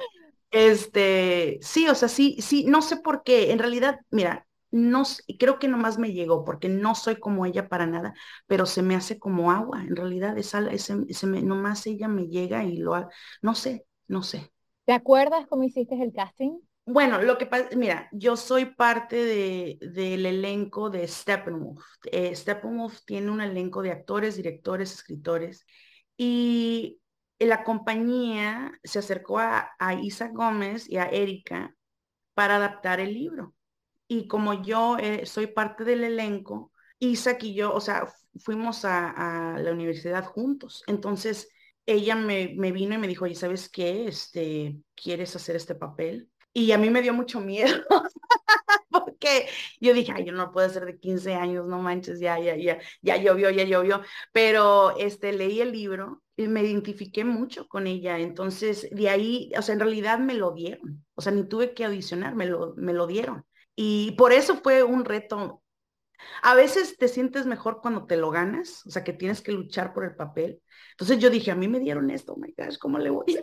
este, 0.52 1.60
sí, 1.62 1.88
o 1.88 1.96
sea, 1.96 2.10
sí, 2.10 2.38
sí, 2.42 2.66
no 2.66 2.82
sé 2.82 2.98
por 2.98 3.24
qué, 3.24 3.52
en 3.52 3.60
realidad, 3.60 4.00
mira, 4.12 4.48
no 4.72 5.04
creo 5.40 5.60
que 5.60 5.68
nomás 5.68 5.98
me 5.98 6.14
llegó 6.14 6.46
porque 6.46 6.70
no 6.70 6.96
soy 6.96 7.18
como 7.18 7.46
ella 7.46 7.70
para 7.70 7.88
nada, 7.88 8.14
pero 8.48 8.66
se 8.66 8.84
me 8.84 8.96
hace 8.96 9.20
como 9.20 9.52
agua, 9.52 9.82
en 9.84 9.96
realidad 9.96 10.38
es, 10.38 10.54
ese, 10.54 10.98
ese 11.08 11.28
nomás 11.28 11.86
ella 11.88 12.08
me 12.08 12.28
llega 12.28 12.64
y 12.64 12.78
lo, 12.78 13.10
no 13.42 13.56
sé, 13.56 13.86
no 14.08 14.24
sé. 14.24 14.52
¿Te 14.86 14.92
acuerdas 14.94 15.48
cómo 15.48 15.64
hiciste 15.64 15.96
el 16.02 16.12
casting? 16.12 16.60
Bueno, 16.92 17.22
lo 17.22 17.38
que 17.38 17.46
pasa, 17.46 17.70
mira, 17.76 18.10
yo 18.12 18.36
soy 18.36 18.66
parte 18.66 19.16
de, 19.16 19.78
del 19.80 20.26
elenco 20.26 20.90
de 20.90 21.08
Steppenwolf. 21.08 21.84
Eh, 22.12 22.34
tiene 23.06 23.30
un 23.30 23.42
elenco 23.42 23.84
de 23.84 23.92
actores, 23.92 24.36
directores, 24.36 24.92
escritores 24.94 25.68
Y 26.18 27.00
la 27.38 27.64
compañía 27.64 28.72
se 28.84 29.00
acercó 29.00 29.38
a, 29.38 29.72
a 29.78 29.94
Isa 29.94 30.30
Gómez 30.30 30.90
y 30.90 30.98
a 30.98 31.06
Erika 31.06 31.76
para 32.34 32.56
adaptar 32.56 33.00
el 33.00 33.14
libro. 33.14 33.54
Y 34.08 34.28
como 34.28 34.64
yo 34.64 34.98
eh, 34.98 35.28
soy 35.28 35.46
parte 35.46 35.84
del 35.84 36.04
elenco, 36.04 36.72
Isaac 36.98 37.44
y 37.44 37.54
yo, 37.54 37.72
o 37.72 37.82
sea, 37.82 38.08
fuimos 38.40 38.84
a, 38.84 39.54
a 39.54 39.60
la 39.60 39.72
universidad 39.74 40.26
juntos. 40.26 40.84
Entonces, 40.88 41.50
ella 41.86 42.16
me, 42.16 42.56
me, 42.58 42.72
vino 42.72 42.96
y 42.96 42.98
me 42.98 43.08
dijo, 43.08 43.26
oye, 43.26 43.36
¿sabes 43.36 43.70
qué? 43.70 44.08
Este, 44.08 44.76
¿quieres 44.96 45.36
hacer 45.36 45.56
este 45.56 45.76
papel? 45.76 46.30
Y 46.60 46.74
a 46.74 46.78
mí 46.78 46.90
me 46.90 47.02
dio 47.02 47.14
mucho 47.14 47.40
miedo, 47.40 47.74
porque 48.90 49.48
yo 49.80 49.94
dije, 49.94 50.12
ay, 50.14 50.26
yo 50.26 50.34
no 50.34 50.52
puedo 50.52 50.70
ser 50.70 50.84
de 50.86 51.00
15 51.00 51.34
años, 51.34 51.66
no 51.66 51.80
manches, 51.80 52.20
ya, 52.20 52.38
ya, 52.38 52.58
ya, 52.58 52.80
ya 53.02 53.16
llovió, 53.16 53.50
ya 53.50 53.64
llovió. 53.64 54.02
Pero 54.34 54.98
este, 54.98 55.32
leí 55.32 55.62
el 55.62 55.72
libro 55.72 56.22
y 56.36 56.50
me 56.50 56.62
identifiqué 56.62 57.24
mucho 57.24 57.66
con 57.70 57.88
ella. 57.88 58.20
Entonces, 58.20 58.90
de 58.92 59.10
ahí, 59.10 59.54
o 59.58 59.62
sea, 59.62 59.72
en 59.72 59.80
realidad 59.80 60.20
me 60.20 60.34
lo 60.34 60.52
dieron. 60.52 61.06
O 61.16 61.22
sea, 61.22 61.32
ni 61.32 61.48
tuve 61.48 61.74
que 61.74 61.86
audicionar, 61.86 62.36
me 62.36 62.46
lo, 62.46 62.74
me 62.76 62.92
lo 62.92 63.08
dieron. 63.08 63.46
Y 63.74 64.12
por 64.18 64.34
eso 64.34 64.58
fue 64.58 64.84
un 64.84 65.06
reto. 65.06 65.64
A 66.44 66.56
veces 66.56 66.98
te 66.98 67.08
sientes 67.08 67.46
mejor 67.46 67.80
cuando 67.82 68.06
te 68.06 68.18
lo 68.18 68.32
ganas, 68.32 68.86
o 68.86 68.90
sea, 68.90 69.06
que 69.06 69.14
tienes 69.14 69.42
que 69.42 69.54
luchar 69.54 69.94
por 69.94 70.04
el 70.04 70.16
papel. 70.18 70.62
Entonces 70.92 71.20
yo 71.20 71.30
dije, 71.30 71.52
a 71.52 71.56
mí 71.56 71.70
me 71.70 71.80
dieron 71.80 72.12
esto, 72.12 72.34
oh 72.34 72.38
my 72.38 72.54
gosh, 72.58 72.78
¿cómo 72.78 73.00
le 73.00 73.12
voy 73.12 73.40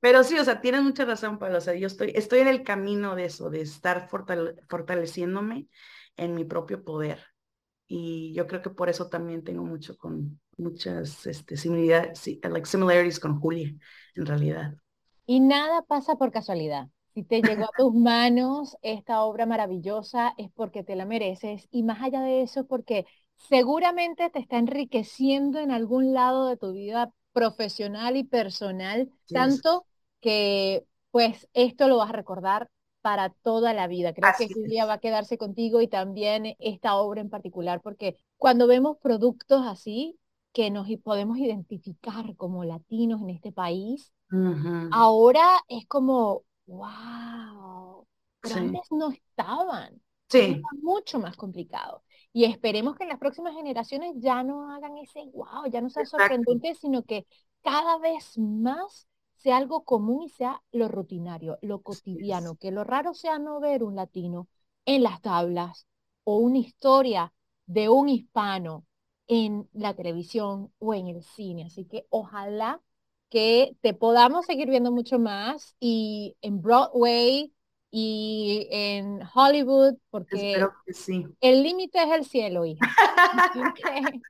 pero 0.00 0.22
sí, 0.24 0.38
o 0.38 0.44
sea, 0.44 0.60
tienes 0.60 0.82
mucha 0.82 1.04
razón, 1.04 1.38
Pablo. 1.38 1.58
O 1.58 1.60
sea, 1.60 1.74
yo 1.74 1.86
estoy, 1.86 2.12
estoy 2.14 2.40
en 2.40 2.48
el 2.48 2.62
camino 2.62 3.16
de 3.16 3.24
eso, 3.24 3.50
de 3.50 3.62
estar 3.62 4.08
fortaleciéndome 4.08 5.68
en 6.16 6.34
mi 6.34 6.44
propio 6.44 6.84
poder. 6.84 7.20
Y 7.86 8.32
yo 8.34 8.46
creo 8.46 8.62
que 8.62 8.70
por 8.70 8.88
eso 8.88 9.08
también 9.08 9.42
tengo 9.42 9.64
mucho 9.64 9.96
con 9.96 10.40
muchas 10.56 11.26
este, 11.26 11.56
similitudes, 11.56 12.26
like 12.42 12.66
similarities 12.66 13.18
con 13.18 13.40
Julia, 13.40 13.74
en 14.14 14.26
realidad. 14.26 14.74
Y 15.26 15.40
nada 15.40 15.82
pasa 15.82 16.16
por 16.16 16.30
casualidad. 16.30 16.88
Si 17.14 17.24
te 17.24 17.42
llegó 17.42 17.64
a 17.64 17.70
tus 17.76 17.94
manos 17.94 18.76
esta 18.82 19.22
obra 19.22 19.46
maravillosa 19.46 20.34
es 20.38 20.50
porque 20.52 20.84
te 20.84 20.94
la 20.94 21.06
mereces 21.06 21.66
y 21.70 21.82
más 21.82 22.00
allá 22.02 22.20
de 22.20 22.42
eso 22.42 22.66
porque 22.66 23.06
seguramente 23.36 24.30
te 24.30 24.38
está 24.38 24.58
enriqueciendo 24.58 25.58
en 25.58 25.70
algún 25.70 26.12
lado 26.12 26.46
de 26.48 26.56
tu 26.56 26.72
vida 26.72 27.12
profesional 27.32 28.16
y 28.16 28.24
personal, 28.24 29.10
tanto 29.28 29.86
que 30.20 30.84
pues 31.10 31.48
esto 31.52 31.88
lo 31.88 31.96
vas 31.96 32.10
a 32.10 32.14
recordar 32.14 32.70
para 33.00 33.30
toda 33.30 33.72
la 33.72 33.86
vida. 33.86 34.12
Creo 34.12 34.32
que 34.36 34.48
Silvia 34.48 34.84
va 34.84 34.94
a 34.94 35.00
quedarse 35.00 35.38
contigo 35.38 35.80
y 35.80 35.88
también 35.88 36.54
esta 36.58 36.96
obra 36.96 37.20
en 37.20 37.30
particular, 37.30 37.80
porque 37.80 38.16
cuando 38.36 38.66
vemos 38.66 38.98
productos 38.98 39.64
así 39.66 40.18
que 40.52 40.70
nos 40.70 40.88
podemos 41.02 41.38
identificar 41.38 42.34
como 42.36 42.64
latinos 42.64 43.22
en 43.22 43.30
este 43.30 43.52
país, 43.52 44.12
ahora 44.92 45.46
es 45.68 45.86
como, 45.86 46.42
wow, 46.66 48.06
pero 48.40 48.54
antes 48.56 48.82
no 48.90 49.10
estaban. 49.10 50.00
Sí. 50.30 50.60
mucho 50.82 51.18
más 51.18 51.36
complicado. 51.36 52.02
Y 52.34 52.44
esperemos 52.44 52.96
que 52.96 53.04
en 53.04 53.08
las 53.08 53.18
próximas 53.18 53.54
generaciones 53.54 54.14
ya 54.18 54.42
no 54.42 54.70
hagan 54.70 54.98
ese 54.98 55.24
wow, 55.32 55.66
ya 55.70 55.80
no 55.80 55.88
sea 55.88 56.04
sorprendente, 56.04 56.74
sino 56.74 57.02
que 57.02 57.26
cada 57.62 57.98
vez 57.98 58.36
más 58.36 59.07
sea 59.38 59.56
algo 59.56 59.84
común 59.84 60.24
y 60.24 60.28
sea 60.28 60.62
lo 60.72 60.88
rutinario, 60.88 61.58
lo 61.62 61.82
cotidiano, 61.82 62.56
que 62.56 62.70
lo 62.70 62.84
raro 62.84 63.14
sea 63.14 63.38
no 63.38 63.60
ver 63.60 63.82
un 63.84 63.94
latino 63.94 64.48
en 64.84 65.02
las 65.02 65.20
tablas 65.22 65.86
o 66.24 66.36
una 66.36 66.58
historia 66.58 67.32
de 67.66 67.88
un 67.88 68.08
hispano 68.08 68.84
en 69.28 69.68
la 69.72 69.94
televisión 69.94 70.72
o 70.78 70.94
en 70.94 71.06
el 71.06 71.22
cine. 71.22 71.66
Así 71.66 71.84
que 71.84 72.06
ojalá 72.10 72.82
que 73.30 73.76
te 73.80 73.94
podamos 73.94 74.46
seguir 74.46 74.68
viendo 74.70 74.90
mucho 74.90 75.18
más 75.18 75.76
y 75.78 76.36
en 76.40 76.60
Broadway 76.60 77.52
y 77.90 78.66
en 78.70 79.20
Hollywood, 79.34 79.94
porque 80.10 80.66
el 81.40 81.62
límite 81.62 82.02
es 82.02 82.10
el 82.10 82.24
cielo, 82.24 82.64
hija. 82.64 82.86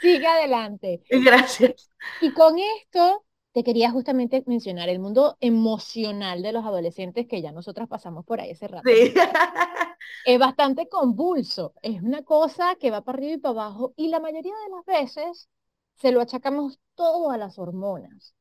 sigue 0.00 0.26
adelante. 0.26 1.02
Gracias. 1.08 1.90
Y 2.20 2.32
con 2.32 2.56
esto 2.58 3.24
te 3.52 3.64
quería 3.64 3.90
justamente 3.90 4.44
mencionar 4.46 4.88
el 4.88 5.00
mundo 5.00 5.36
emocional 5.40 6.42
de 6.42 6.52
los 6.52 6.64
adolescentes 6.64 7.26
que 7.26 7.42
ya 7.42 7.52
nosotras 7.52 7.88
pasamos 7.88 8.24
por 8.24 8.40
ahí 8.40 8.50
ese 8.50 8.68
rato. 8.68 8.88
Es 10.24 10.38
bastante 10.38 10.88
convulso, 10.88 11.74
es 11.82 12.02
una 12.02 12.22
cosa 12.22 12.74
que 12.76 12.90
va 12.90 13.02
para 13.02 13.18
arriba 13.18 13.34
y 13.34 13.38
para 13.38 13.52
abajo 13.52 13.92
y 13.96 14.08
la 14.08 14.18
mayoría 14.18 14.54
de 14.54 14.70
las 14.70 14.84
veces 14.84 15.48
se 15.94 16.10
lo 16.10 16.20
achacamos 16.20 16.80
todo 16.94 17.30
a 17.30 17.36
las 17.36 17.58
hormonas. 17.58 18.34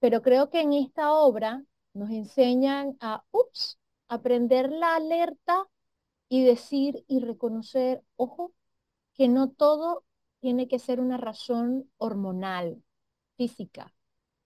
Pero 0.00 0.22
creo 0.22 0.50
que 0.50 0.60
en 0.60 0.74
esta 0.74 1.12
obra 1.12 1.64
nos 1.94 2.10
enseñan 2.10 2.96
a, 3.00 3.24
ups, 3.30 3.78
aprender 4.08 4.70
la 4.70 4.96
alerta 4.96 5.64
y 6.28 6.44
decir 6.44 7.04
y 7.08 7.20
reconocer, 7.20 8.02
ojo, 8.16 8.52
que 9.14 9.28
no 9.28 9.50
todo 9.50 10.04
tiene 10.40 10.68
que 10.68 10.78
ser 10.78 11.00
una 11.00 11.16
razón 11.16 11.90
hormonal, 11.98 12.82
física. 13.36 13.92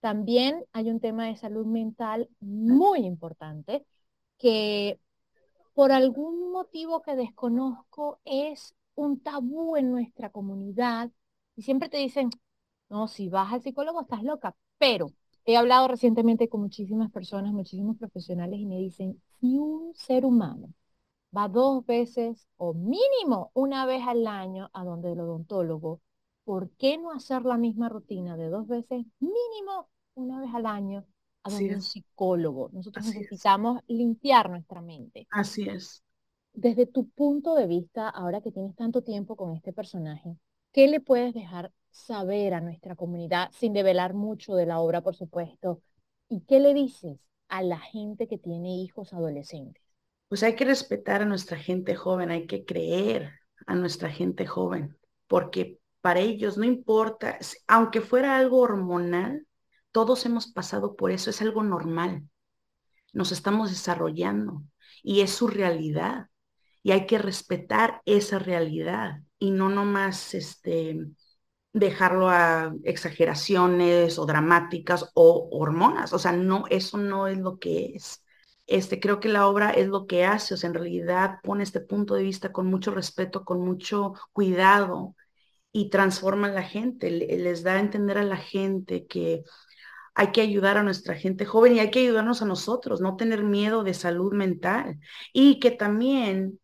También 0.07 0.65
hay 0.73 0.89
un 0.89 1.01
tema 1.01 1.25
de 1.27 1.35
salud 1.35 1.67
mental 1.67 2.29
muy 2.39 3.01
importante 3.05 3.85
que 4.39 5.01
por 5.75 5.91
algún 5.91 6.53
motivo 6.53 7.03
que 7.03 7.17
desconozco 7.17 8.21
es 8.25 8.77
un 8.95 9.19
tabú 9.21 9.77
en 9.77 9.91
nuestra 9.91 10.31
comunidad. 10.31 11.11
Y 11.57 11.63
siempre 11.63 11.89
te 11.89 11.97
dicen, 11.97 12.31
no, 12.89 13.09
si 13.09 13.29
vas 13.29 13.53
al 13.53 13.63
psicólogo 13.63 14.03
estás 14.03 14.23
loca, 14.23 14.55
pero 14.79 15.09
he 15.45 15.57
hablado 15.57 15.89
recientemente 15.89 16.49
con 16.49 16.61
muchísimas 16.61 17.11
personas, 17.11 17.53
muchísimos 17.53 17.97
profesionales 17.99 18.61
y 18.61 18.67
me 18.67 18.79
dicen, 18.79 19.21
si 19.41 19.59
un 19.59 19.93
ser 19.97 20.25
humano 20.25 20.69
va 21.37 21.49
dos 21.49 21.85
veces 21.85 22.47
o 22.59 22.75
mínimo 22.75 23.51
una 23.55 23.87
vez 23.87 24.05
al 24.07 24.25
año 24.29 24.71
a 24.73 24.85
donde 24.85 25.11
el 25.11 25.21
odontólogo, 25.21 26.01
¿por 26.45 26.71
qué 26.77 26.97
no 26.97 27.11
hacer 27.11 27.45
la 27.45 27.57
misma 27.57 27.89
rutina 27.89 28.37
de 28.37 28.51
dos 28.51 28.69
veces 28.69 29.05
mínimo 29.19 29.89
una 30.17 30.41
vez 30.41 30.51
al 30.55 30.67
año 30.67 31.07
a 31.45 31.51
donde 31.51 31.77
un 31.77 31.83
psicólogo? 31.83 32.71
Nosotros 32.73 33.07
necesitamos 33.07 33.81
limpiar 33.87 34.51
nuestra 34.51 34.83
mente. 34.83 35.29
Así 35.31 35.69
es. 35.69 36.03
Desde 36.53 36.87
tu 36.87 37.09
punto 37.11 37.55
de 37.55 37.67
vista, 37.67 38.09
ahora 38.09 38.41
que 38.41 38.51
tienes 38.51 38.75
tanto 38.75 39.03
tiempo 39.03 39.37
con 39.37 39.55
este 39.55 39.73
personaje, 39.73 40.37
¿qué 40.73 40.89
le 40.89 41.01
puedes 41.01 41.35
dejar 41.35 41.71
saber 41.91 42.55
a 42.55 42.61
nuestra 42.61 42.97
comunidad 42.97 43.51
sin 43.53 43.73
develar 43.73 44.15
mucho 44.15 44.55
de 44.55 44.67
la 44.67 44.81
obra, 44.81 45.03
por 45.03 45.15
supuesto? 45.15 45.83
¿Y 46.29 46.41
qué 46.41 46.59
le 46.61 46.75
dices 46.75 47.21
a 47.49 47.63
la 47.63 47.79
gente 47.79 48.27
que 48.27 48.39
tiene 48.39 48.77
hijos 48.77 49.13
adolescentes? 49.13 49.83
Pues 50.29 50.43
hay 50.43 50.57
que 50.57 50.65
respetar 50.65 51.23
a 51.23 51.27
nuestra 51.27 51.57
gente 51.57 51.95
joven, 51.95 52.31
hay 52.31 52.47
que 52.47 52.65
creer 52.65 53.31
a 53.67 53.75
nuestra 53.75 54.11
gente 54.11 54.47
joven, 54.47 54.97
porque 55.29 55.79
para 56.01 56.21
ellos 56.21 56.57
no 56.57 56.65
importa, 56.65 57.39
aunque 57.69 58.01
fuera 58.01 58.37
algo 58.37 58.59
hormonal, 58.59 59.46
todos 59.97 60.27
hemos 60.27 60.47
pasado 60.47 60.95
por 60.95 61.11
eso, 61.11 61.31
es 61.31 61.41
algo 61.41 61.63
normal. 61.63 62.29
Nos 63.15 63.33
estamos 63.33 63.71
desarrollando 63.71 64.63
y 65.03 65.23
es 65.23 65.31
su 65.31 65.49
realidad 65.49 66.27
y 66.83 66.91
hay 66.91 67.07
que 67.07 67.17
respetar 67.17 68.03
esa 68.05 68.39
realidad 68.39 69.23
y 69.39 69.53
no 69.53 69.71
nomás 69.71 70.35
este, 70.35 70.99
dejarlo 71.73 72.29
a 72.29 72.75
exageraciones 72.85 74.19
o 74.19 74.27
dramáticas 74.27 75.11
o 75.15 75.49
hormonas. 75.51 76.13
O 76.13 76.19
sea, 76.19 76.33
no, 76.33 76.65
eso 76.69 76.99
no 76.99 77.27
es 77.27 77.39
lo 77.39 77.59
que 77.59 77.93
es. 77.95 78.23
Este, 78.67 79.01
creo 79.01 79.19
que 79.19 79.31
la 79.31 79.49
obra 79.49 79.71
es 79.71 79.89
lo 79.89 80.07
que 80.07 80.27
hace, 80.27 80.53
o 80.53 80.57
sea, 80.59 80.69
en 80.69 80.75
realidad 80.75 81.39
pone 81.43 81.65
este 81.65 81.81
punto 81.81 82.13
de 82.17 82.23
vista 82.23 82.53
con 82.53 82.67
mucho 82.67 82.91
respeto, 82.91 83.47
con 83.47 83.61
mucho 83.63 84.13
cuidado 84.35 85.17
y 85.73 85.89
transforma 85.89 86.49
a 86.49 86.53
la 86.53 86.65
gente, 86.65 87.11
les 87.11 87.63
da 87.63 87.77
a 87.77 87.81
entender 87.81 88.19
a 88.19 88.25
la 88.25 88.37
gente 88.37 89.07
que 89.07 89.43
hay 90.17 90.33
que 90.33 90.41
ayudar 90.41 90.79
a 90.79 90.83
nuestra 90.83 91.15
gente 91.15 91.45
joven 91.45 91.77
y 91.77 91.81
hay 91.81 91.91
que 91.91 92.01
ayudarnos 92.01 92.41
a 92.41 92.47
nosotros, 92.47 93.03
no 93.03 93.17
tener 93.17 93.45
miedo 93.45 93.85
de 93.85 93.93
salud 93.93 94.33
mental. 94.33 94.99
Y 95.35 95.61
que 95.61 95.71
también 95.71 96.59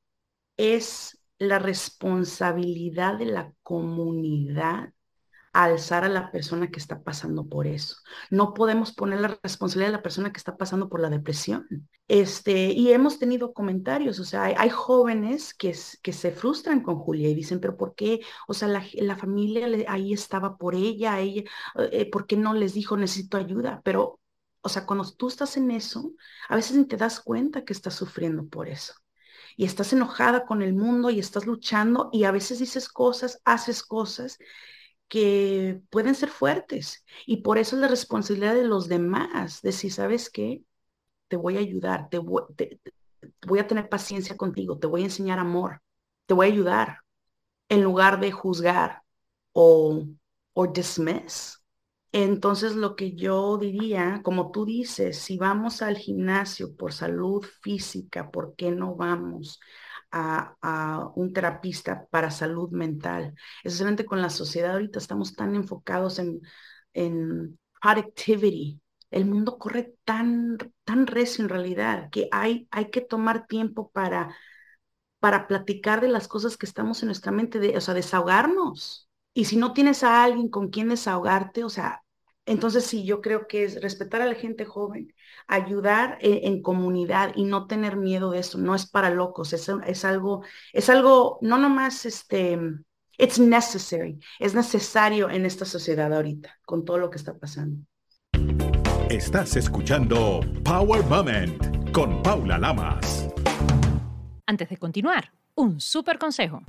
es 0.56 1.22
la 1.38 1.58
responsabilidad 1.58 3.18
de 3.18 3.26
la 3.26 3.52
comunidad 3.62 4.94
alzar 5.52 6.04
a 6.04 6.08
la 6.08 6.30
persona 6.30 6.70
que 6.70 6.78
está 6.78 7.02
pasando 7.02 7.46
por 7.46 7.66
eso. 7.66 7.96
No 8.30 8.54
podemos 8.54 8.92
poner 8.92 9.20
la 9.20 9.38
responsabilidad 9.42 9.88
de 9.90 9.96
la 9.98 10.02
persona 10.02 10.32
que 10.32 10.38
está 10.38 10.56
pasando 10.56 10.88
por 10.88 11.00
la 11.00 11.10
depresión. 11.10 11.66
Este, 12.08 12.72
y 12.72 12.92
hemos 12.92 13.18
tenido 13.18 13.52
comentarios, 13.52 14.18
o 14.18 14.24
sea, 14.24 14.44
hay, 14.44 14.70
jóvenes 14.70 15.54
que, 15.54 15.76
que 16.02 16.12
se 16.12 16.30
frustran 16.32 16.82
con 16.82 16.96
Julia 16.96 17.28
y 17.28 17.34
dicen, 17.34 17.60
pero 17.60 17.76
¿por 17.76 17.94
qué? 17.94 18.20
O 18.48 18.54
sea, 18.54 18.68
la, 18.68 19.16
familia 19.16 19.66
ahí 19.88 20.12
estaba 20.12 20.56
por 20.56 20.74
ella, 20.74 21.20
ella 21.20 21.44
eh, 21.76 22.10
¿por 22.10 22.26
qué 22.26 22.36
no 22.36 22.54
les 22.54 22.74
dijo 22.74 22.96
necesito 22.96 23.36
ayuda? 23.36 23.80
Pero, 23.84 24.20
o 24.62 24.68
sea, 24.68 24.86
cuando 24.86 25.10
tú 25.12 25.28
estás 25.28 25.56
en 25.56 25.70
eso, 25.70 26.12
a 26.48 26.56
veces 26.56 26.76
ni 26.76 26.84
te 26.86 26.96
das 26.96 27.20
cuenta 27.20 27.64
que 27.64 27.72
estás 27.72 27.94
sufriendo 27.94 28.46
por 28.46 28.68
eso 28.68 28.94
y 29.56 29.64
estás 29.64 29.92
enojada 29.92 30.46
con 30.46 30.62
el 30.62 30.74
mundo 30.74 31.10
y 31.10 31.18
estás 31.18 31.46
luchando 31.46 32.08
y 32.12 32.24
a 32.24 32.30
veces 32.30 32.58
dices 32.58 32.88
cosas, 32.88 33.40
haces 33.44 33.82
cosas 33.82 34.38
que 35.12 35.82
pueden 35.90 36.14
ser 36.14 36.30
fuertes. 36.30 37.04
Y 37.26 37.42
por 37.42 37.58
eso 37.58 37.76
es 37.76 37.82
la 37.82 37.88
responsabilidad 37.88 38.54
de 38.54 38.64
los 38.64 38.88
demás, 38.88 39.60
de 39.60 39.72
si 39.72 39.90
sabes 39.90 40.30
qué, 40.30 40.64
te 41.28 41.36
voy 41.36 41.58
a 41.58 41.60
ayudar, 41.60 42.08
te 42.08 42.16
voy, 42.16 42.44
a 43.60 43.66
tener 43.66 43.90
paciencia 43.90 44.38
contigo, 44.38 44.78
te 44.78 44.86
voy 44.86 45.02
a 45.02 45.04
enseñar 45.04 45.38
amor, 45.38 45.82
te 46.24 46.32
voy 46.32 46.46
a 46.46 46.52
ayudar, 46.52 46.98
en 47.68 47.82
lugar 47.82 48.20
de 48.20 48.32
juzgar 48.32 49.02
o, 49.52 50.06
o. 50.54 50.72
Entonces, 52.12 52.74
lo 52.74 52.96
que 52.96 53.14
yo 53.14 53.58
diría, 53.58 54.22
como 54.24 54.50
tú 54.50 54.64
dices, 54.64 55.18
si 55.18 55.36
vamos 55.36 55.82
al 55.82 55.98
gimnasio 55.98 56.74
por 56.74 56.94
salud 56.94 57.44
física, 57.60 58.30
¿por 58.30 58.54
qué 58.56 58.70
no 58.70 58.94
vamos 58.94 59.60
a, 60.12 61.10
un 61.16 61.32
terapista 61.32 62.06
para 62.10 62.30
salud 62.30 62.70
mental? 62.70 63.34
Especialmente 63.64 64.04
con 64.04 64.22
la 64.22 64.30
sociedad 64.30 64.72
ahorita 64.72 64.98
estamos 64.98 65.34
tan 65.34 65.54
enfocados 65.54 66.18
en, 66.18 66.40
en 66.92 67.58
productivity. 67.80 68.80
El 69.10 69.26
mundo 69.26 69.58
corre 69.58 69.94
tan, 70.04 70.58
tan 70.84 71.06
recio 71.06 71.44
en 71.44 71.50
realidad 71.50 72.08
que 72.10 72.28
hay, 72.32 72.68
hay 72.70 72.90
que 72.90 73.00
tomar 73.02 73.46
tiempo 73.46 73.90
para, 73.90 74.34
para 75.20 75.46
platicar 75.46 76.00
de 76.00 76.08
las 76.08 76.28
cosas 76.28 76.56
que 76.56 76.66
estamos 76.66 77.02
en 77.02 77.06
nuestra 77.08 77.32
mente, 77.32 77.58
de, 77.58 77.76
o 77.76 77.80
sea, 77.80 77.94
desahogarnos. 77.94 79.08
Y 79.34 79.46
si 79.46 79.56
no 79.56 79.72
tienes 79.72 80.04
a 80.04 80.24
alguien 80.24 80.48
con 80.48 80.68
quien 80.70 80.88
desahogarte, 80.88 81.64
o 81.64 81.70
sea, 81.70 82.01
entonces 82.44 82.84
sí, 82.84 83.04
yo 83.04 83.20
creo 83.20 83.46
que 83.46 83.64
es 83.64 83.80
respetar 83.80 84.20
a 84.20 84.26
la 84.26 84.34
gente 84.34 84.64
joven, 84.64 85.12
ayudar 85.46 86.18
en, 86.20 86.60
comunidad 86.62 87.32
y 87.36 87.44
no 87.44 87.66
tener 87.66 87.96
miedo 87.96 88.32
de 88.32 88.40
eso. 88.40 88.58
No 88.58 88.74
es 88.74 88.86
para 88.86 89.10
locos, 89.10 89.52
es, 89.52 89.70
es 89.86 90.04
algo, 90.04 90.42
es 90.72 90.88
algo, 90.88 91.38
no 91.40 91.58
nomás 91.58 92.04
este, 92.04 92.58
it's 93.16 93.38
necessary, 93.38 94.18
es 94.40 94.54
necesario 94.54 95.30
en 95.30 95.46
esta 95.46 95.64
sociedad 95.64 96.12
ahorita, 96.12 96.58
con 96.64 96.84
todo 96.84 96.98
lo 96.98 97.10
que 97.10 97.18
está 97.18 97.38
pasando. 97.38 97.84
Estás 99.08 99.56
escuchando 99.56 100.40
Power 100.64 101.04
Moment 101.04 101.92
con 101.92 102.22
Paula 102.22 102.58
Lamas. 102.58 103.28
Antes 104.46 104.68
de 104.68 104.76
continuar, 104.78 105.32
un 105.54 105.80
súper 105.80 106.18
consejo 106.18 106.62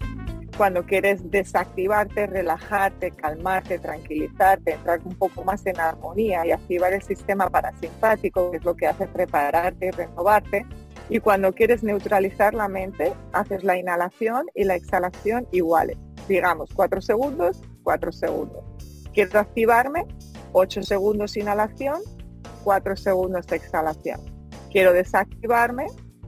cuando 0.57 0.85
quieres 0.85 1.29
desactivarte, 1.31 2.27
relajarte, 2.27 3.11
calmarte, 3.11 3.79
tranquilizarte, 3.79 4.73
entrar 4.73 5.01
un 5.03 5.15
poco 5.15 5.43
más 5.43 5.65
en 5.65 5.79
armonía 5.79 6.45
y 6.45 6.51
activar 6.51 6.93
el 6.93 7.01
sistema 7.01 7.49
parasimpático, 7.49 8.51
que 8.51 8.57
es 8.57 8.63
lo 8.63 8.75
que 8.75 8.87
hace 8.87 9.07
prepararte 9.07 9.87
y 9.87 9.91
renovarte. 9.91 10.65
Y 11.09 11.19
cuando 11.19 11.53
quieres 11.53 11.83
neutralizar 11.83 12.53
la 12.53 12.67
mente, 12.67 13.13
haces 13.33 13.63
la 13.63 13.77
inhalación 13.77 14.45
y 14.53 14.63
la 14.63 14.75
exhalación 14.75 15.47
iguales. 15.51 15.97
Digamos, 16.27 16.69
4 16.73 17.01
segundos, 17.01 17.61
4 17.83 18.11
segundos. 18.11 18.63
Quiero 19.13 19.39
activarme, 19.39 20.05
8 20.53 20.83
segundos 20.83 21.35
inhalación, 21.35 22.01
4 22.63 22.95
segundos 22.95 23.51
exhalación. 23.51 24.21
Quiero 24.71 24.93
desactivarme, 24.93 25.87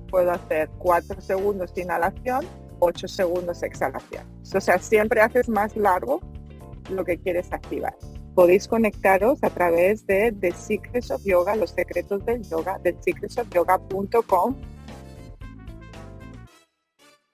puedo 0.10 0.32
hacer 0.32 0.70
4 0.80 1.22
segundos 1.22 1.72
inhalación, 1.78 2.46
8 2.80 3.08
segundos 3.08 3.64
exhalación. 3.64 4.26
O 4.54 4.62
sea, 4.62 4.80
siempre 4.80 5.22
haces 5.22 5.50
más 5.50 5.76
largo 5.76 6.22
lo 6.90 7.04
que 7.04 7.18
quieres 7.18 7.52
activar. 7.52 7.96
Podéis 8.36 8.68
conectaros 8.68 9.44
a 9.44 9.50
través 9.50 10.06
de 10.06 10.32
The 10.34 10.52
Secrets 10.52 11.12
of 11.12 11.24
Yoga, 11.24 11.56
los 11.56 11.72
secretos 11.72 12.26
del 12.26 12.44
yoga, 12.44 12.78
de 12.80 12.96
secretsofyoga.com. 13.02 14.56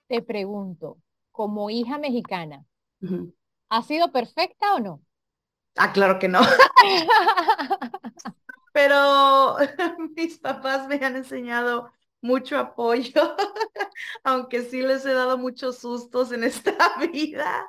Te 0.07 0.21
pregunto, 0.21 0.97
como 1.31 1.69
hija 1.69 1.97
mexicana, 1.97 2.65
¿ha 3.69 3.81
sido 3.81 4.11
perfecta 4.11 4.75
o 4.75 4.79
no? 4.79 5.01
Ah, 5.77 5.91
claro 5.91 6.19
que 6.19 6.27
no. 6.27 6.41
Pero 8.73 9.55
mis 10.15 10.39
papás 10.39 10.87
me 10.87 10.95
han 10.95 11.15
enseñado 11.15 11.91
mucho 12.21 12.57
apoyo, 12.57 13.11
aunque 14.23 14.61
sí 14.63 14.81
les 14.81 15.05
he 15.05 15.13
dado 15.13 15.37
muchos 15.37 15.79
sustos 15.79 16.31
en 16.31 16.43
esta 16.43 16.75
vida, 17.11 17.67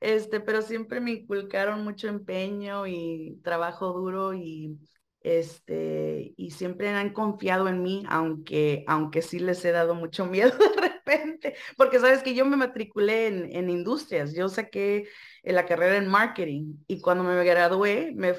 este, 0.00 0.40
pero 0.40 0.62
siempre 0.62 1.00
me 1.00 1.12
inculcaron 1.12 1.84
mucho 1.84 2.08
empeño 2.08 2.86
y 2.86 3.38
trabajo 3.42 3.92
duro 3.92 4.34
y 4.34 4.78
este, 5.22 6.32
y 6.36 6.50
siempre 6.52 6.88
han 6.88 7.12
confiado 7.12 7.68
en 7.68 7.82
mí, 7.82 8.04
aunque, 8.08 8.84
aunque 8.86 9.20
sí 9.20 9.38
les 9.38 9.62
he 9.64 9.72
dado 9.72 9.94
mucho 9.94 10.24
miedo 10.26 10.52
de 10.56 10.80
repente, 10.80 11.56
porque 11.76 11.98
sabes 11.98 12.22
que 12.22 12.34
yo 12.34 12.46
me 12.46 12.56
matriculé 12.56 13.26
en, 13.26 13.54
en 13.54 13.70
industrias, 13.70 14.34
yo 14.34 14.48
saqué 14.48 15.08
la 15.42 15.66
carrera 15.66 15.96
en 15.96 16.08
marketing 16.08 16.76
y 16.86 17.00
cuando 17.00 17.24
me 17.24 17.44
gradué, 17.44 18.12
me, 18.14 18.34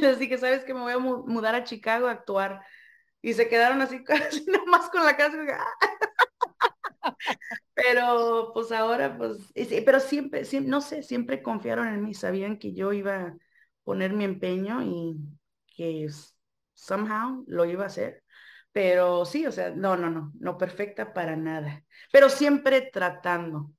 les 0.00 0.18
dije, 0.18 0.38
sabes 0.38 0.64
que 0.64 0.74
me 0.74 0.80
voy 0.80 0.92
a 0.92 0.98
mudar 0.98 1.54
a 1.54 1.64
Chicago 1.64 2.06
a 2.06 2.12
actuar 2.12 2.62
y 3.22 3.32
se 3.34 3.48
quedaron 3.48 3.80
así 3.80 4.02
casi 4.04 4.44
nomás 4.46 4.90
con 4.90 5.04
la 5.04 5.16
casa. 5.16 5.38
pero 7.74 8.50
pues 8.52 8.72
ahora, 8.72 9.16
pues, 9.16 9.38
pero 9.86 10.00
siempre, 10.00 10.44
siempre, 10.44 10.70
no 10.70 10.80
sé, 10.80 11.02
siempre 11.02 11.42
confiaron 11.42 11.88
en 11.88 12.02
mí, 12.02 12.14
sabían 12.14 12.58
que 12.58 12.74
yo 12.74 12.92
iba 12.92 13.16
a 13.16 13.36
poner 13.84 14.12
mi 14.12 14.24
empeño 14.24 14.82
y 14.82 15.16
que 15.66 16.08
somehow 16.74 17.44
lo 17.46 17.64
iba 17.64 17.84
a 17.84 17.86
hacer. 17.86 18.22
Pero 18.72 19.26
sí, 19.26 19.46
o 19.46 19.52
sea, 19.52 19.70
no, 19.70 19.96
no, 19.96 20.10
no, 20.10 20.32
no 20.38 20.56
perfecta 20.56 21.12
para 21.12 21.36
nada. 21.36 21.84
Pero 22.10 22.30
siempre 22.30 22.80
tratando, 22.80 23.70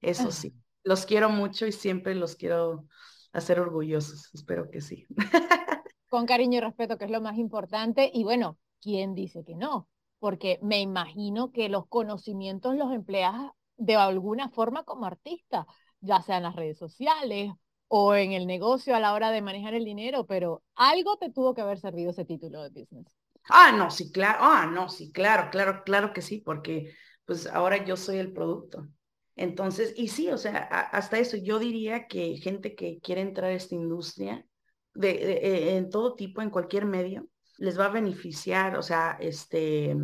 eso 0.00 0.32
sí. 0.32 0.52
Los 0.82 1.06
quiero 1.06 1.30
mucho 1.30 1.64
y 1.64 1.70
siempre 1.72 2.16
los 2.16 2.34
quiero 2.34 2.86
hacer 3.32 3.60
orgullosos. 3.60 4.34
Espero 4.34 4.68
que 4.68 4.80
sí. 4.80 5.06
Con 6.08 6.26
cariño 6.26 6.58
y 6.58 6.60
respeto, 6.60 6.98
que 6.98 7.04
es 7.04 7.10
lo 7.10 7.20
más 7.20 7.38
importante. 7.38 8.10
Y 8.12 8.24
bueno, 8.24 8.58
¿quién 8.82 9.14
dice 9.14 9.44
que 9.44 9.54
no? 9.56 9.88
Porque 10.18 10.58
me 10.62 10.80
imagino 10.80 11.52
que 11.52 11.68
los 11.70 11.86
conocimientos 11.88 12.76
los 12.76 12.92
empleas 12.92 13.34
de 13.76 13.96
alguna 13.96 14.48
forma 14.50 14.84
como 14.84 15.06
artista, 15.06 15.66
ya 16.00 16.20
sea 16.22 16.36
en 16.38 16.44
las 16.44 16.56
redes 16.56 16.78
sociales 16.78 17.52
o 17.88 18.14
en 18.14 18.32
el 18.32 18.46
negocio 18.46 18.94
a 18.94 19.00
la 19.00 19.14
hora 19.14 19.30
de 19.30 19.42
manejar 19.42 19.74
el 19.74 19.84
dinero, 19.84 20.26
pero 20.26 20.62
algo 20.74 21.16
te 21.16 21.30
tuvo 21.30 21.54
que 21.54 21.62
haber 21.62 21.78
servido 21.78 22.10
ese 22.10 22.24
título 22.24 22.62
de 22.62 22.70
business. 22.70 23.06
Ah, 23.48 23.72
no, 23.72 23.90
sí, 23.90 24.10
claro, 24.12 24.38
ah, 24.40 24.66
no, 24.66 24.88
sí, 24.88 25.12
claro, 25.12 25.50
claro, 25.50 25.82
claro 25.84 26.12
que 26.12 26.22
sí, 26.22 26.38
porque 26.38 26.94
pues 27.24 27.46
ahora 27.46 27.84
yo 27.84 27.96
soy 27.96 28.18
el 28.18 28.32
producto. 28.32 28.88
Entonces, 29.36 29.94
y 29.96 30.08
sí, 30.08 30.28
o 30.30 30.38
sea, 30.38 30.58
hasta 30.58 31.18
eso, 31.18 31.36
yo 31.36 31.58
diría 31.58 32.06
que 32.06 32.36
gente 32.36 32.74
que 32.74 33.00
quiere 33.00 33.20
entrar 33.22 33.50
a 33.50 33.54
esta 33.54 33.74
industria, 33.74 34.46
de, 34.94 35.10
eh, 35.10 35.76
en 35.76 35.90
todo 35.90 36.14
tipo, 36.14 36.42
en 36.42 36.50
cualquier 36.50 36.84
medio, 36.84 37.26
les 37.62 37.78
va 37.78 37.86
a 37.86 37.90
beneficiar, 37.90 38.76
o 38.76 38.82
sea, 38.82 39.16
este, 39.20 39.96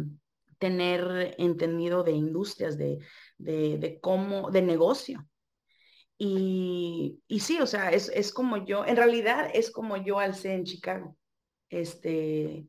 tener 0.59 1.35
entendido 1.39 2.05
de 2.05 2.13
industrias, 2.13 2.79
de, 2.79 3.01
de, 3.37 3.99
cómo, 4.01 4.51
de 4.53 4.63
negocio. 4.63 5.27
Y, 6.17 7.21
y, 7.27 7.41
sí, 7.41 7.61
o 7.61 7.67
sea, 7.67 7.91
es, 7.91 8.11
es 8.15 8.33
como 8.33 8.65
yo, 8.65 8.85
en 8.87 8.97
realidad 8.97 9.51
es 9.53 9.73
como 9.73 9.97
yo 9.97 10.21
alcé 10.21 10.55
en 10.55 10.65
Chicago. 10.65 11.17
Este, 11.69 12.69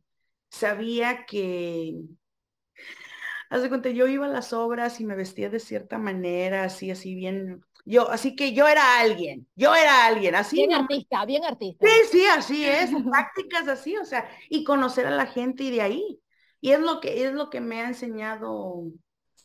sabía 0.50 1.26
que, 1.28 2.02
haz 3.52 3.62
de 3.62 3.70
cuenta, 3.70 3.90
yo 3.92 4.08
iba 4.08 4.26
a 4.26 4.30
las 4.30 4.54
obras 4.54 5.00
y 5.00 5.06
me 5.06 5.16
vestía 5.16 5.52
de 5.52 5.60
cierta 5.60 6.00
manera, 6.00 6.64
así, 6.64 6.90
así 6.90 7.14
bien 7.14 7.62
yo, 7.86 8.10
así 8.10 8.36
que 8.36 8.54
yo 8.54 8.68
era 8.68 9.00
alguien, 9.00 9.48
yo 9.56 9.74
era 9.76 10.06
alguien, 10.06 10.36
así. 10.36 10.58
Bien 10.58 10.74
artista, 10.74 11.26
bien 11.26 11.44
artista. 11.44 11.86
Sí, 11.88 11.94
sí, 12.12 12.26
así 12.26 12.66
es, 12.66 12.92
prácticas 13.10 13.68
así, 13.68 13.98
o 13.98 14.06
sea, 14.06 14.30
y 14.50 14.64
conocer 14.64 15.06
a 15.08 15.12
la 15.12 15.26
gente 15.26 15.64
y 15.64 15.72
de 15.72 15.82
ahí. 15.82 16.22
Y 16.62 16.72
es 16.72 16.80
lo 16.80 17.00
que, 17.00 17.24
es 17.24 17.34
lo 17.34 17.50
que 17.50 17.62
me 17.62 17.82
ha 17.82 17.88
enseñado 17.88 18.84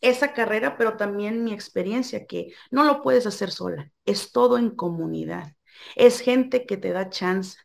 esa 0.01 0.33
carrera, 0.33 0.77
pero 0.77 0.97
también 0.97 1.44
mi 1.44 1.53
experiencia, 1.53 2.27
que 2.27 2.53
no 2.70 2.85
lo 2.85 3.03
puedes 3.03 3.27
hacer 3.27 3.51
sola, 3.51 3.90
es 4.05 4.33
todo 4.33 4.59
en 4.59 4.70
comunidad, 4.70 5.55
es 5.97 6.20
gente 6.20 6.66
que 6.66 6.77
te 6.77 6.92
da 6.92 7.09
chance. 7.09 7.57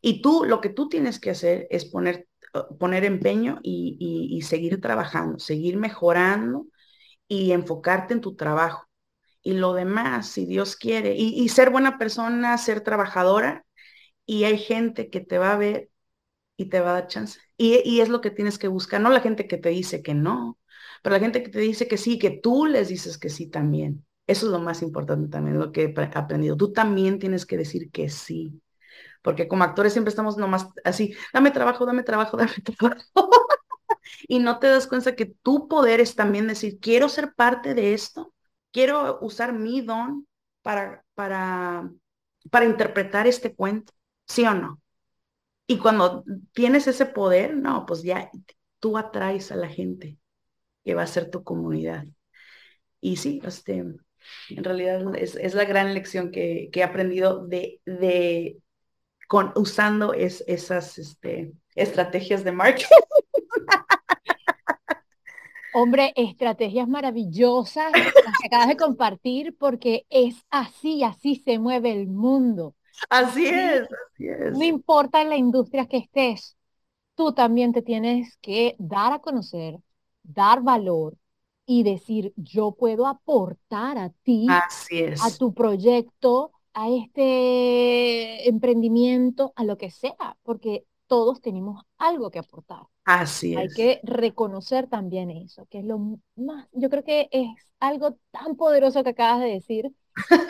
Y 0.00 0.22
tú, 0.22 0.44
lo 0.46 0.60
que 0.60 0.70
tú 0.70 0.88
tienes 0.88 1.20
que 1.20 1.30
hacer 1.30 1.66
es 1.70 1.84
poner, 1.84 2.26
poner 2.78 3.04
empeño 3.04 3.60
y, 3.62 3.96
y 4.30 4.42
seguir 4.42 4.80
trabajando, 4.80 5.38
seguir 5.38 5.76
mejorando 5.76 6.66
y 7.28 7.52
enfocarte 7.52 8.14
en 8.14 8.20
tu 8.22 8.34
trabajo 8.34 8.89
y 9.42 9.54
lo 9.54 9.72
demás, 9.74 10.28
si 10.28 10.46
Dios 10.46 10.76
quiere, 10.76 11.14
y, 11.16 11.48
ser 11.48 11.70
buena 11.70 11.98
persona, 11.98 12.58
ser 12.58 12.82
trabajadora, 12.82 13.64
y 14.26 14.44
hay 14.44 14.58
gente 14.58 15.10
que 15.10 15.20
te 15.20 15.38
va 15.38 15.52
a 15.52 15.56
ver 15.58 15.90
y 16.56 16.66
te 16.70 16.80
va 16.80 16.90
a 16.90 16.94
dar 16.94 17.08
chance. 17.08 17.40
Y, 17.56 18.00
es 18.00 18.08
lo 18.08 18.20
que 18.20 18.30
tienes 18.30 18.58
que 18.58 18.68
buscar, 18.68 19.00
no 19.00 19.10
la 19.10 19.20
gente 19.20 19.46
que 19.48 19.58
te 19.58 19.70
dice 19.70 20.02
que 20.02 20.14
no, 20.14 20.58
pero 21.02 21.14
la 21.16 21.20
gente 21.20 21.42
que 21.42 21.50
te 21.50 21.60
dice 21.60 21.88
que 21.88 21.96
sí, 21.98 22.18
que 22.18 22.30
tú 22.30 22.66
les 22.66 22.88
dices 22.88 23.18
que 23.18 23.30
sí 23.30 23.48
también. 23.48 24.06
Eso 24.26 24.46
es 24.46 24.52
lo 24.52 24.60
más 24.60 24.82
importante 24.82 25.28
también, 25.28 25.58
lo 25.58 25.72
que 25.72 25.84
he 25.84 26.18
aprendido. 26.18 26.56
Tú 26.56 26.72
también 26.72 27.18
tienes 27.18 27.46
que 27.46 27.56
decir 27.56 27.90
que 27.90 28.10
sí. 28.10 28.62
Porque 29.22 29.48
como 29.48 29.64
actores 29.64 29.92
siempre 29.92 30.10
estamos 30.10 30.36
nomás 30.36 30.68
así, 30.84 31.14
dame 31.32 31.50
trabajo, 31.50 31.86
dame 31.86 32.02
trabajo, 32.04 32.36
dame 32.38 32.52
trabajo. 32.64 33.06
y 34.28 34.38
no 34.40 34.58
te 34.58 34.68
das 34.68 34.86
cuenta 34.86 35.16
que 35.16 35.26
tu 35.26 35.68
poder 35.68 36.00
es 36.00 36.14
también 36.16 36.46
decir, 36.48 36.78
quiero 36.80 37.08
ser 37.08 37.34
parte 37.34 37.74
de 37.74 37.94
esto 37.94 38.34
quiero 38.72 39.18
usar 39.20 39.52
mi 39.52 39.80
don 39.80 40.26
para, 40.62 41.04
para 41.14 41.90
para 42.48 42.64
interpretar 42.64 43.26
este 43.26 43.54
cuento, 43.54 43.92
¿sí 44.26 44.44
o 44.44 44.54
no? 44.54 44.80
Y 45.66 45.78
cuando 45.78 46.24
tienes 46.52 46.86
ese 46.86 47.06
poder, 47.06 47.56
no, 47.56 47.84
pues 47.86 48.02
ya 48.02 48.30
tú 48.78 48.96
atraes 48.96 49.52
a 49.52 49.56
la 49.56 49.68
gente 49.68 50.18
que 50.84 50.94
va 50.94 51.02
a 51.02 51.06
ser 51.06 51.30
tu 51.30 51.44
comunidad. 51.44 52.04
Y 53.00 53.16
sí, 53.16 53.40
este, 53.44 53.76
en 53.76 54.64
realidad 54.64 55.14
es, 55.16 55.54
la 55.54 55.64
gran 55.64 55.94
lección 55.94 56.30
que, 56.30 56.70
he 56.72 56.82
aprendido 56.82 57.46
de, 57.46 57.80
de 57.84 58.58
con, 59.28 59.52
usando 59.54 60.12
es, 60.12 60.42
esas 60.48 60.98
este, 60.98 61.52
estrategias 61.74 62.42
de 62.42 62.52
marketing. 62.52 62.86
Hombre, 65.74 66.12
estrategias 66.16 66.88
maravillosas 66.88 67.92
las 67.92 68.38
que 68.38 68.46
acabas 68.46 68.68
de 68.68 68.76
compartir 68.76 69.56
porque 69.56 70.06
es 70.10 70.36
así, 70.50 71.02
así 71.04 71.36
se 71.36 71.58
mueve 71.58 71.92
el 71.92 72.08
mundo. 72.08 72.74
Así 73.08 73.46
es, 73.46 73.82
así 73.82 74.28
es. 74.28 74.52
No 74.52 74.64
importa 74.64 75.22
en 75.22 75.28
la 75.28 75.36
industria 75.36 75.86
que 75.86 75.98
estés, 75.98 76.56
tú 77.14 77.32
también 77.32 77.72
te 77.72 77.82
tienes 77.82 78.36
que 78.38 78.76
dar 78.78 79.12
a 79.12 79.20
conocer, 79.20 79.78
dar 80.22 80.62
valor 80.62 81.16
y 81.66 81.82
decir, 81.82 82.32
yo 82.36 82.72
puedo 82.72 83.06
aportar 83.06 83.96
a 83.98 84.10
ti, 84.22 84.46
así 84.48 85.00
es. 85.00 85.22
a 85.22 85.30
tu 85.38 85.54
proyecto, 85.54 86.52
a 86.74 86.88
este 86.88 88.48
emprendimiento, 88.48 89.52
a 89.56 89.64
lo 89.64 89.78
que 89.78 89.90
sea, 89.90 90.36
porque 90.42 90.84
todos 91.10 91.40
tenemos 91.40 91.82
algo 91.98 92.30
que 92.30 92.38
aportar. 92.38 92.82
Así 93.04 93.56
Hay 93.56 93.66
que 93.66 93.98
reconocer 94.04 94.86
también 94.86 95.32
eso, 95.32 95.66
que 95.66 95.80
es 95.80 95.84
lo 95.84 96.20
más, 96.36 96.68
yo 96.70 96.88
creo 96.88 97.02
que 97.02 97.28
es 97.32 97.48
algo 97.80 98.16
tan 98.30 98.54
poderoso 98.54 99.02
que 99.02 99.10
acabas 99.10 99.40
de 99.40 99.48
decir, 99.48 99.90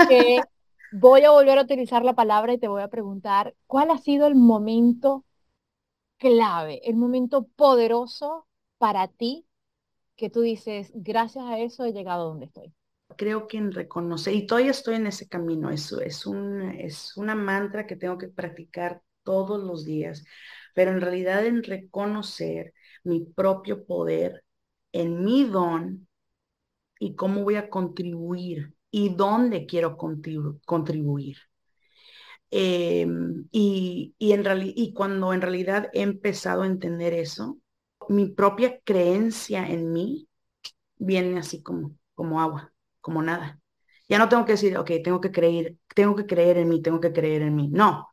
que 0.07 0.43
voy 0.93 1.25
a 1.25 1.31
volver 1.31 1.57
a 1.57 1.63
utilizar 1.63 2.05
la 2.05 2.13
palabra 2.13 2.53
y 2.53 2.59
te 2.59 2.69
voy 2.69 2.83
a 2.83 2.89
preguntar, 2.89 3.55
¿cuál 3.67 3.91
ha 3.91 3.97
sido 3.97 4.27
el 4.27 4.35
momento 4.35 5.25
clave, 6.19 6.83
el 6.85 6.97
momento 6.97 7.49
poderoso 7.57 8.47
para 8.77 9.09
ti 9.09 9.47
que 10.15 10.29
tú 10.29 10.43
dices, 10.43 10.93
gracias 10.95 11.47
a 11.47 11.59
eso 11.59 11.87
he 11.87 11.95
llegado 11.95 12.25
a 12.25 12.29
donde 12.29 12.45
estoy? 12.45 12.75
Creo 13.17 13.47
que 13.47 13.57
en 13.57 13.73
reconocer, 13.73 14.35
y 14.35 14.47
todavía 14.47 14.73
estoy 14.73 14.97
en 14.97 15.07
ese 15.07 15.27
camino, 15.27 15.71
es, 15.71 15.91
es, 15.93 16.27
un, 16.27 16.61
es 16.73 17.17
una 17.17 17.35
mantra 17.35 17.87
que 17.87 17.97
tengo 17.97 18.19
que 18.19 18.29
practicar 18.29 19.01
todos 19.23 19.63
los 19.63 19.85
días, 19.85 20.25
pero 20.75 20.93
en 20.93 21.01
realidad 21.01 21.47
en 21.47 21.63
reconocer 21.63 22.73
mi 23.05 23.21
propio 23.25 23.85
poder, 23.87 24.45
en 24.93 25.25
mi 25.25 25.45
don 25.45 26.09
y 27.01 27.17
cómo 27.17 27.43
voy 27.45 27.57
a 27.57 27.71
contribuir 27.71 28.75
y 28.91 29.15
dónde 29.15 29.67
quiero 29.67 29.97
contribuir. 29.97 31.37
Em, 32.51 33.47
y, 33.53 34.15
en 34.19 34.45
y 34.75 34.93
cuando 34.93 35.33
en 35.33 35.41
realidad 35.41 35.89
he 35.93 36.03
empezado 36.03 36.63
a 36.63 36.67
entender 36.67 37.15
eso, 37.15 37.59
mi 38.09 38.27
propia 38.27 38.81
creencia 38.85 39.69
en 39.69 39.93
mí 39.93 40.29
viene 40.99 41.41
así 41.41 41.63
como, 41.63 41.97
como 42.15 42.41
agua, 42.43 42.73
como 43.03 43.23
nada. 43.23 43.61
Ya 44.09 44.19
no 44.19 44.29
tengo 44.31 44.47
que 44.47 44.55
decir, 44.55 44.79
ok, 44.79 44.93
tengo 45.05 45.21
que 45.23 45.33
creer, 45.33 45.77
tengo 45.97 46.17
que 46.17 46.27
creer 46.27 46.59
en 46.59 46.71
mí, 46.71 46.83
tengo 46.83 47.01
que 47.01 47.13
creer 47.15 47.43
en 47.45 47.57
mí. 47.57 47.71
No, 47.71 48.10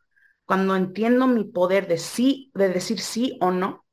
cuando 0.47 0.77
entiendo 0.77 1.27
mi 1.27 1.45
poder 1.45 1.87
de 1.89 1.99
sí, 1.99 2.51
de 2.55 2.69
decir 2.69 3.01
sí 3.01 3.37
o 3.41 3.51
no, 3.51 3.85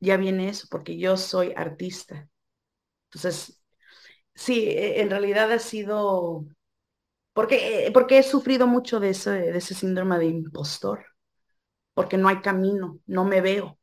ya 0.00 0.18
viene 0.18 0.50
eso, 0.50 0.68
porque 0.70 0.98
yo 0.98 1.16
soy 1.18 1.54
artista. 1.56 2.28
Entonces, 3.10 3.62
sí, 4.34 4.64
e, 4.70 5.00
en 5.02 5.10
realidad 5.10 5.52
ha 5.52 5.58
sido, 5.60 6.46
porque, 7.34 7.88
eh, 7.88 7.92
porque 7.92 8.18
he 8.18 8.22
sufrido 8.24 8.66
mucho 8.68 9.00
de 9.00 9.10
ese, 9.10 9.30
de 9.32 9.58
ese 9.58 9.74
síndrome 9.74 10.18
de 10.18 10.26
impostor, 10.26 11.06
porque 11.94 12.18
no 12.18 12.28
hay 12.28 12.40
camino, 12.42 13.00
no 13.06 13.24
me 13.24 13.40
veo. 13.42 13.78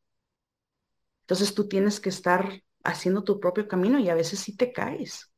Entonces 1.21 1.53
tú 1.53 1.67
tienes 1.67 1.99
que 1.99 2.09
estar 2.09 2.61
haciendo 2.83 3.23
tu 3.23 3.39
propio 3.39 3.67
camino 3.67 3.99
y 3.99 4.09
a 4.09 4.15
veces 4.15 4.39
sí 4.39 4.55
te 4.55 4.71
caes, 4.71 5.31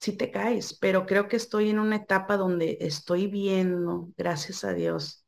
sí 0.00 0.16
te 0.16 0.30
caes, 0.30 0.78
pero 0.80 1.06
creo 1.06 1.28
que 1.28 1.36
estoy 1.36 1.70
en 1.70 1.78
una 1.78 1.96
etapa 1.96 2.36
donde 2.36 2.78
estoy 2.80 3.26
viendo, 3.28 4.08
gracias 4.16 4.64
a 4.64 4.72
Dios, 4.74 5.23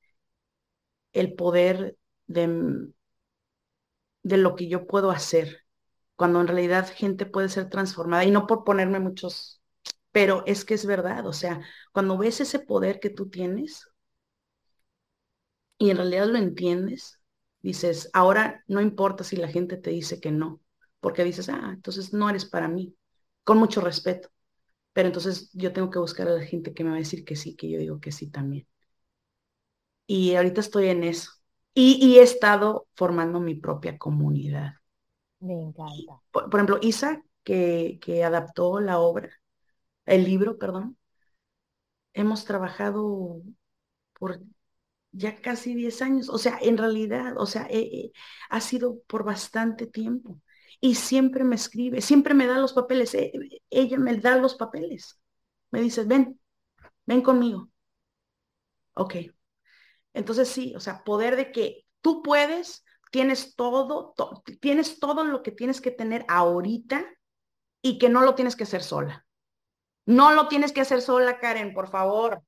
el 1.16 1.34
poder 1.34 1.96
de, 2.26 2.46
de 4.22 4.36
lo 4.36 4.56
que 4.56 4.68
yo 4.68 4.86
puedo 4.86 5.10
hacer, 5.10 5.62
cuando 6.16 6.40
en 6.40 6.48
realidad 6.48 6.90
gente 6.94 7.26
puede 7.26 7.48
ser 7.48 7.68
transformada, 7.70 8.24
y 8.24 8.30
no 8.30 8.46
por 8.46 8.64
ponerme 8.64 9.00
muchos, 9.00 9.60
pero 10.12 10.42
es 10.46 10.64
que 10.64 10.74
es 10.74 10.86
verdad, 10.86 11.26
o 11.26 11.32
sea, 11.32 11.60
cuando 11.92 12.18
ves 12.18 12.40
ese 12.40 12.58
poder 12.60 13.00
que 13.00 13.10
tú 13.10 13.28
tienes 13.30 13.88
y 15.78 15.90
en 15.90 15.96
realidad 15.96 16.26
lo 16.26 16.38
entiendes, 16.38 17.20
dices, 17.62 18.10
ahora 18.12 18.64
no 18.66 18.80
importa 18.80 19.24
si 19.24 19.36
la 19.36 19.48
gente 19.48 19.76
te 19.76 19.90
dice 19.90 20.20
que 20.20 20.30
no, 20.30 20.60
porque 21.00 21.24
dices, 21.24 21.48
ah, 21.48 21.72
entonces 21.74 22.12
no 22.12 22.28
eres 22.30 22.44
para 22.46 22.68
mí, 22.68 22.96
con 23.44 23.58
mucho 23.58 23.80
respeto, 23.80 24.30
pero 24.92 25.08
entonces 25.08 25.50
yo 25.54 25.72
tengo 25.72 25.90
que 25.90 25.98
buscar 26.00 26.28
a 26.28 26.32
la 26.32 26.44
gente 26.44 26.74
que 26.74 26.84
me 26.84 26.90
va 26.90 26.96
a 26.96 27.00
decir 27.00 27.24
que 27.24 27.36
sí, 27.36 27.56
que 27.56 27.70
yo 27.70 27.78
digo 27.78 28.00
que 28.00 28.12
sí 28.12 28.28
también 28.30 28.66
y 30.06 30.34
ahorita 30.34 30.60
estoy 30.60 30.88
en 30.88 31.04
eso. 31.04 31.32
Y, 31.74 32.18
he 32.18 32.22
estado 32.22 32.88
formando 32.94 33.38
mi 33.38 33.54
propia 33.54 33.98
comunidad. 33.98 34.76
Me 35.40 35.52
encanta. 35.52 36.22
Por, 36.30 36.48
ejemplo, 36.54 36.78
Isa, 36.80 37.22
que, 37.44 37.98
que 38.00 38.24
adaptó 38.24 38.80
la 38.80 38.98
obra, 38.98 39.30
el 40.06 40.24
libro, 40.24 40.56
perdón, 40.58 40.96
hemos 42.14 42.46
trabajado 42.46 43.42
por 44.18 44.40
ya 45.12 45.36
casi 45.40 45.74
10 45.74 46.02
años. 46.02 46.28
O 46.28 46.38
sea, 46.38 46.58
en 46.62 46.78
realidad, 46.78 47.34
o 47.38 47.46
sea, 47.46 47.66
eh, 47.70 47.80
eh, 47.80 48.12
ha 48.50 48.60
sido 48.60 49.00
por 49.06 49.24
bastante 49.24 49.86
tiempo. 49.86 50.40
Y 50.80 50.96
siempre 50.96 51.44
me 51.44 51.56
escribe, 51.56 52.00
siempre 52.02 52.34
me 52.34 52.46
da 52.46 52.58
los 52.58 52.72
papeles. 52.74 53.14
Eh, 53.14 53.32
ella 53.70 53.98
me 53.98 54.16
da 54.16 54.36
los 54.38 54.56
papeles. 54.56 55.18
Me 55.70 55.80
dice, 55.80 56.04
ven, 56.04 56.40
ven 57.06 57.22
conmigo. 57.22 57.70
Ok, 58.94 59.14
entonces 60.16 60.48
sí, 60.48 60.74
o 60.74 60.80
sea, 60.80 61.04
poder 61.04 61.36
de 61.36 61.52
que 61.52 61.84
tú 62.00 62.22
puedes, 62.22 62.84
tienes 63.10 63.54
todo, 63.54 64.14
tienes 64.60 64.98
todo 64.98 65.24
lo 65.24 65.42
que 65.42 65.52
tienes 65.52 65.80
que 65.80 65.90
tener 65.90 66.24
ahorita 66.26 67.04
y 67.82 67.98
que 67.98 68.08
no 68.08 68.22
lo 68.22 68.34
tienes 68.34 68.56
que 68.56 68.64
hacer 68.64 68.82
sola. 68.82 69.26
No 70.06 70.32
lo 70.32 70.48
tienes 70.48 70.72
que 70.72 70.80
hacer 70.80 71.02
sola, 71.02 71.38
Karen, 71.38 71.74
por 71.74 71.88
favor. 71.88 72.42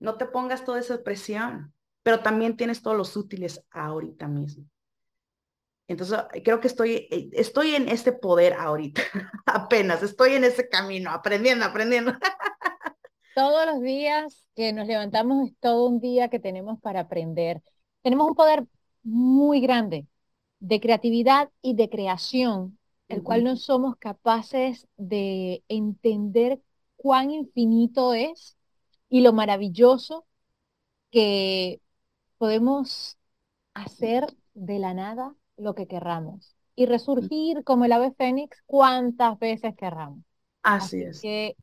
No 0.00 0.16
te 0.16 0.26
pongas 0.26 0.64
toda 0.64 0.80
esa 0.80 1.02
presión, 1.02 1.72
pero 2.02 2.20
también 2.20 2.56
tienes 2.56 2.82
todos 2.82 2.96
los 2.96 3.16
útiles 3.16 3.64
ahorita 3.70 4.26
mismo. 4.26 4.64
Entonces, 5.86 6.18
creo 6.44 6.60
que 6.60 6.68
estoy, 6.68 7.08
eh, 7.10 7.30
estoy 7.32 7.74
en 7.74 7.88
este 7.88 8.12
poder 8.12 8.54
ahorita, 8.54 9.02
apenas, 9.46 10.02
estoy 10.02 10.34
en 10.34 10.44
ese 10.44 10.68
camino, 10.68 11.10
aprendiendo, 11.10 11.64
aprendiendo. 11.64 12.12
Todos 13.34 13.66
los 13.66 13.80
días 13.80 14.44
que 14.54 14.72
nos 14.72 14.86
levantamos 14.86 15.48
es 15.48 15.54
todo 15.60 15.88
un 15.88 16.00
día 16.00 16.28
que 16.28 16.40
tenemos 16.40 16.80
para 16.80 17.00
aprender. 17.00 17.62
Tenemos 18.02 18.28
un 18.28 18.34
poder 18.34 18.66
muy 19.02 19.60
grande 19.60 20.06
de 20.58 20.80
creatividad 20.80 21.50
y 21.62 21.74
de 21.74 21.88
creación, 21.88 22.78
el 23.08 23.22
cual 23.22 23.44
no 23.44 23.56
somos 23.56 23.96
capaces 23.96 24.86
de 24.96 25.64
entender 25.68 26.60
cuán 26.96 27.30
infinito 27.30 28.14
es 28.14 28.56
y 29.08 29.22
lo 29.22 29.32
maravilloso 29.32 30.26
que 31.10 31.80
podemos 32.38 33.18
hacer 33.74 34.26
de 34.54 34.78
la 34.78 34.94
nada 34.94 35.34
lo 35.56 35.74
que 35.74 35.86
querramos 35.86 36.54
y 36.76 36.86
resurgir 36.86 37.64
como 37.64 37.84
el 37.84 37.92
ave 37.92 38.12
fénix 38.12 38.62
cuantas 38.66 39.38
veces 39.38 39.74
querramos. 39.76 40.20
Así, 40.62 41.02
es. 41.02 41.20
Que 41.20 41.56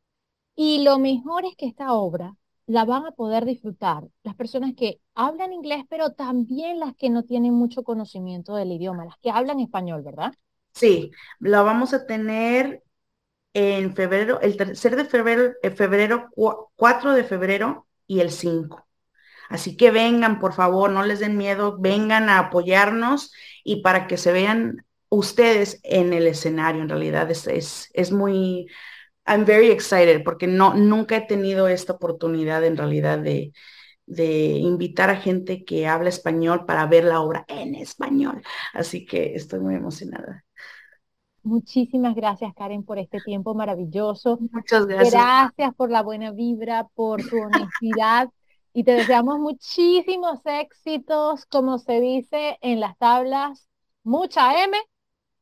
y 0.57 0.83
lo 0.83 0.97
mejor 0.97 1.45
es 1.45 1.55
que 1.55 1.67
esta 1.67 1.93
obra 1.93 2.35
la 2.65 2.83
van 2.83 3.05
a 3.05 3.11
poder 3.11 3.45
disfrutar 3.45 4.03
las 4.23 4.35
personas 4.35 4.73
que 4.75 4.99
hablan 5.13 5.53
inglés, 5.53 5.85
pero 5.87 6.13
también 6.13 6.79
las 6.79 6.95
que 6.95 7.11
no 7.11 7.23
tienen 7.23 7.53
mucho 7.53 7.83
conocimiento 7.83 8.55
del 8.55 8.71
idioma, 8.71 9.05
las 9.05 9.17
que 9.19 9.29
hablan 9.29 9.59
español, 9.59 10.01
¿verdad? 10.03 10.33
Sí, 10.73 11.11
la 11.39 11.61
vamos 11.61 11.93
a 11.93 12.07
tener 12.07 12.83
en 13.53 13.95
febrero, 13.95 14.41
el 14.41 14.57
tercer 14.57 14.95
de 14.95 15.05
febrero, 15.05 15.53
el 15.61 15.75
febrero 15.75 16.29
4 16.75 17.13
de 17.13 17.23
febrero 17.23 17.87
y 18.07 18.19
el 18.21 18.31
5. 18.31 18.83
Así 19.49 19.77
que 19.77 19.91
vengan, 19.91 20.39
por 20.39 20.53
favor, 20.53 20.89
no 20.89 21.03
les 21.03 21.19
den 21.19 21.37
miedo, 21.37 21.77
vengan 21.79 22.29
a 22.29 22.39
apoyarnos 22.39 23.31
y 23.63 23.81
para 23.83 24.07
que 24.07 24.17
se 24.17 24.31
vean 24.31 24.85
ustedes 25.09 25.79
en 25.83 26.13
el 26.13 26.25
escenario. 26.25 26.81
En 26.81 26.89
realidad 26.89 27.29
es, 27.29 27.47
es, 27.47 27.89
es 27.93 28.11
muy, 28.11 28.67
I'm 29.27 29.45
very 29.45 29.69
excited 29.69 30.23
porque 30.23 30.47
no, 30.47 30.73
nunca 30.73 31.17
he 31.17 31.21
tenido 31.21 31.67
esta 31.67 31.93
oportunidad 31.93 32.63
en 32.63 32.77
realidad 32.77 33.19
de, 33.19 33.51
de 34.05 34.51
invitar 34.51 35.09
a 35.09 35.17
gente 35.17 35.65
que 35.65 35.87
habla 35.87 36.09
español 36.09 36.65
para 36.65 36.85
ver 36.85 37.03
la 37.03 37.21
obra 37.21 37.45
en 37.47 37.75
español. 37.75 38.41
Así 38.73 39.05
que 39.05 39.35
estoy 39.35 39.59
muy 39.59 39.75
emocionada. 39.75 40.45
Muchísimas 41.43 42.15
gracias, 42.15 42.53
Karen, 42.55 42.83
por 42.83 42.99
este 42.99 43.21
tiempo 43.21 43.53
maravilloso. 43.53 44.37
Muchas 44.51 44.85
gracias. 44.85 45.13
Gracias 45.13 45.75
por 45.75 45.89
la 45.89 46.01
buena 46.01 46.31
vibra, 46.31 46.87
por 46.93 47.21
tu 47.21 47.37
honestidad 47.37 48.29
y 48.77 48.83
te 48.83 48.91
deseamos 48.91 49.39
muchísimos 49.39 50.39
éxitos, 50.45 51.47
como 51.47 51.79
se 51.79 51.99
dice 51.99 52.59
en 52.61 52.79
las 52.79 52.95
tablas, 52.99 53.67
mucha 54.03 54.63
M 54.63 54.77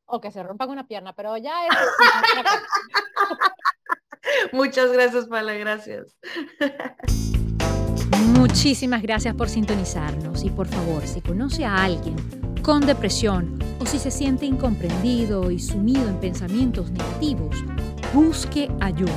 o 0.06 0.22
que 0.22 0.32
se 0.32 0.42
rompan 0.42 0.70
una 0.70 0.88
pierna, 0.88 1.12
pero 1.12 1.36
ya 1.36 1.68
es... 1.68 1.76
Muchas 4.52 4.92
gracias, 4.92 5.28
Paula, 5.28 5.54
gracias. 5.54 6.18
Muchísimas 8.38 9.02
gracias 9.02 9.34
por 9.36 9.48
sintonizarnos 9.50 10.44
y 10.44 10.50
por 10.50 10.68
favor, 10.68 11.08
si 11.08 11.22
conoce 11.22 11.64
a 11.66 11.84
alguien 11.84 12.16
con 12.62 12.86
depresión 12.86 13.58
o 13.80 13.86
si 13.86 14.00
se 14.00 14.12
siente 14.12 14.46
incomprendido 14.46 15.52
y 15.52 15.60
sumido 15.60 16.10
en 16.10 16.20
pensamientos 16.20 16.92
negativos, 16.92 17.64
busque 18.14 18.70
ayuda. 18.82 19.14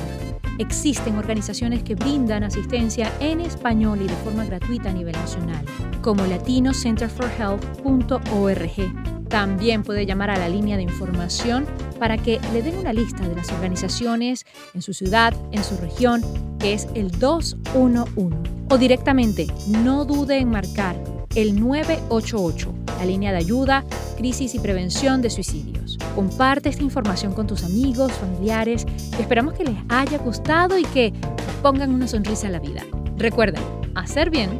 Existen 0.59 1.17
organizaciones 1.17 1.83
que 1.83 1.95
brindan 1.95 2.43
asistencia 2.43 3.11
en 3.19 3.41
español 3.41 3.99
y 4.01 4.07
de 4.07 4.15
forma 4.17 4.45
gratuita 4.45 4.89
a 4.89 4.93
nivel 4.93 5.13
nacional, 5.13 5.65
como 6.01 6.25
latinocenterforhealth.org. 6.25 9.18
También 9.29 9.83
puede 9.83 10.05
llamar 10.05 10.31
a 10.31 10.37
la 10.37 10.49
línea 10.49 10.75
de 10.75 10.83
información 10.83 11.65
para 11.99 12.17
que 12.17 12.39
le 12.51 12.61
den 12.61 12.77
una 12.77 12.93
lista 12.93 13.27
de 13.27 13.35
las 13.35 13.51
organizaciones 13.51 14.45
en 14.73 14.81
su 14.81 14.93
ciudad, 14.93 15.33
en 15.51 15.63
su 15.63 15.77
región, 15.77 16.23
que 16.59 16.73
es 16.73 16.87
el 16.95 17.11
211. 17.11 18.35
O 18.71 18.77
directamente, 18.77 19.47
no 19.67 20.05
dude 20.05 20.37
en 20.37 20.49
marcar 20.49 20.95
el 21.35 21.59
988, 21.59 22.73
la 22.99 23.05
línea 23.05 23.31
de 23.31 23.37
ayuda, 23.37 23.85
crisis 24.17 24.55
y 24.55 24.59
prevención 24.59 25.21
de 25.21 25.29
suicidios. 25.29 25.97
Comparte 26.15 26.69
esta 26.69 26.83
información 26.83 27.33
con 27.33 27.47
tus 27.47 27.63
amigos, 27.63 28.11
familiares, 28.13 28.85
esperamos 29.19 29.53
que 29.53 29.63
les 29.63 29.77
haya 29.89 30.17
gustado 30.17 30.77
y 30.77 30.83
que 30.83 31.13
pongan 31.61 31.93
una 31.93 32.07
sonrisa 32.07 32.47
a 32.47 32.51
la 32.51 32.59
vida. 32.59 32.83
Recuerden, 33.17 33.63
hacer 33.95 34.29
bien 34.29 34.59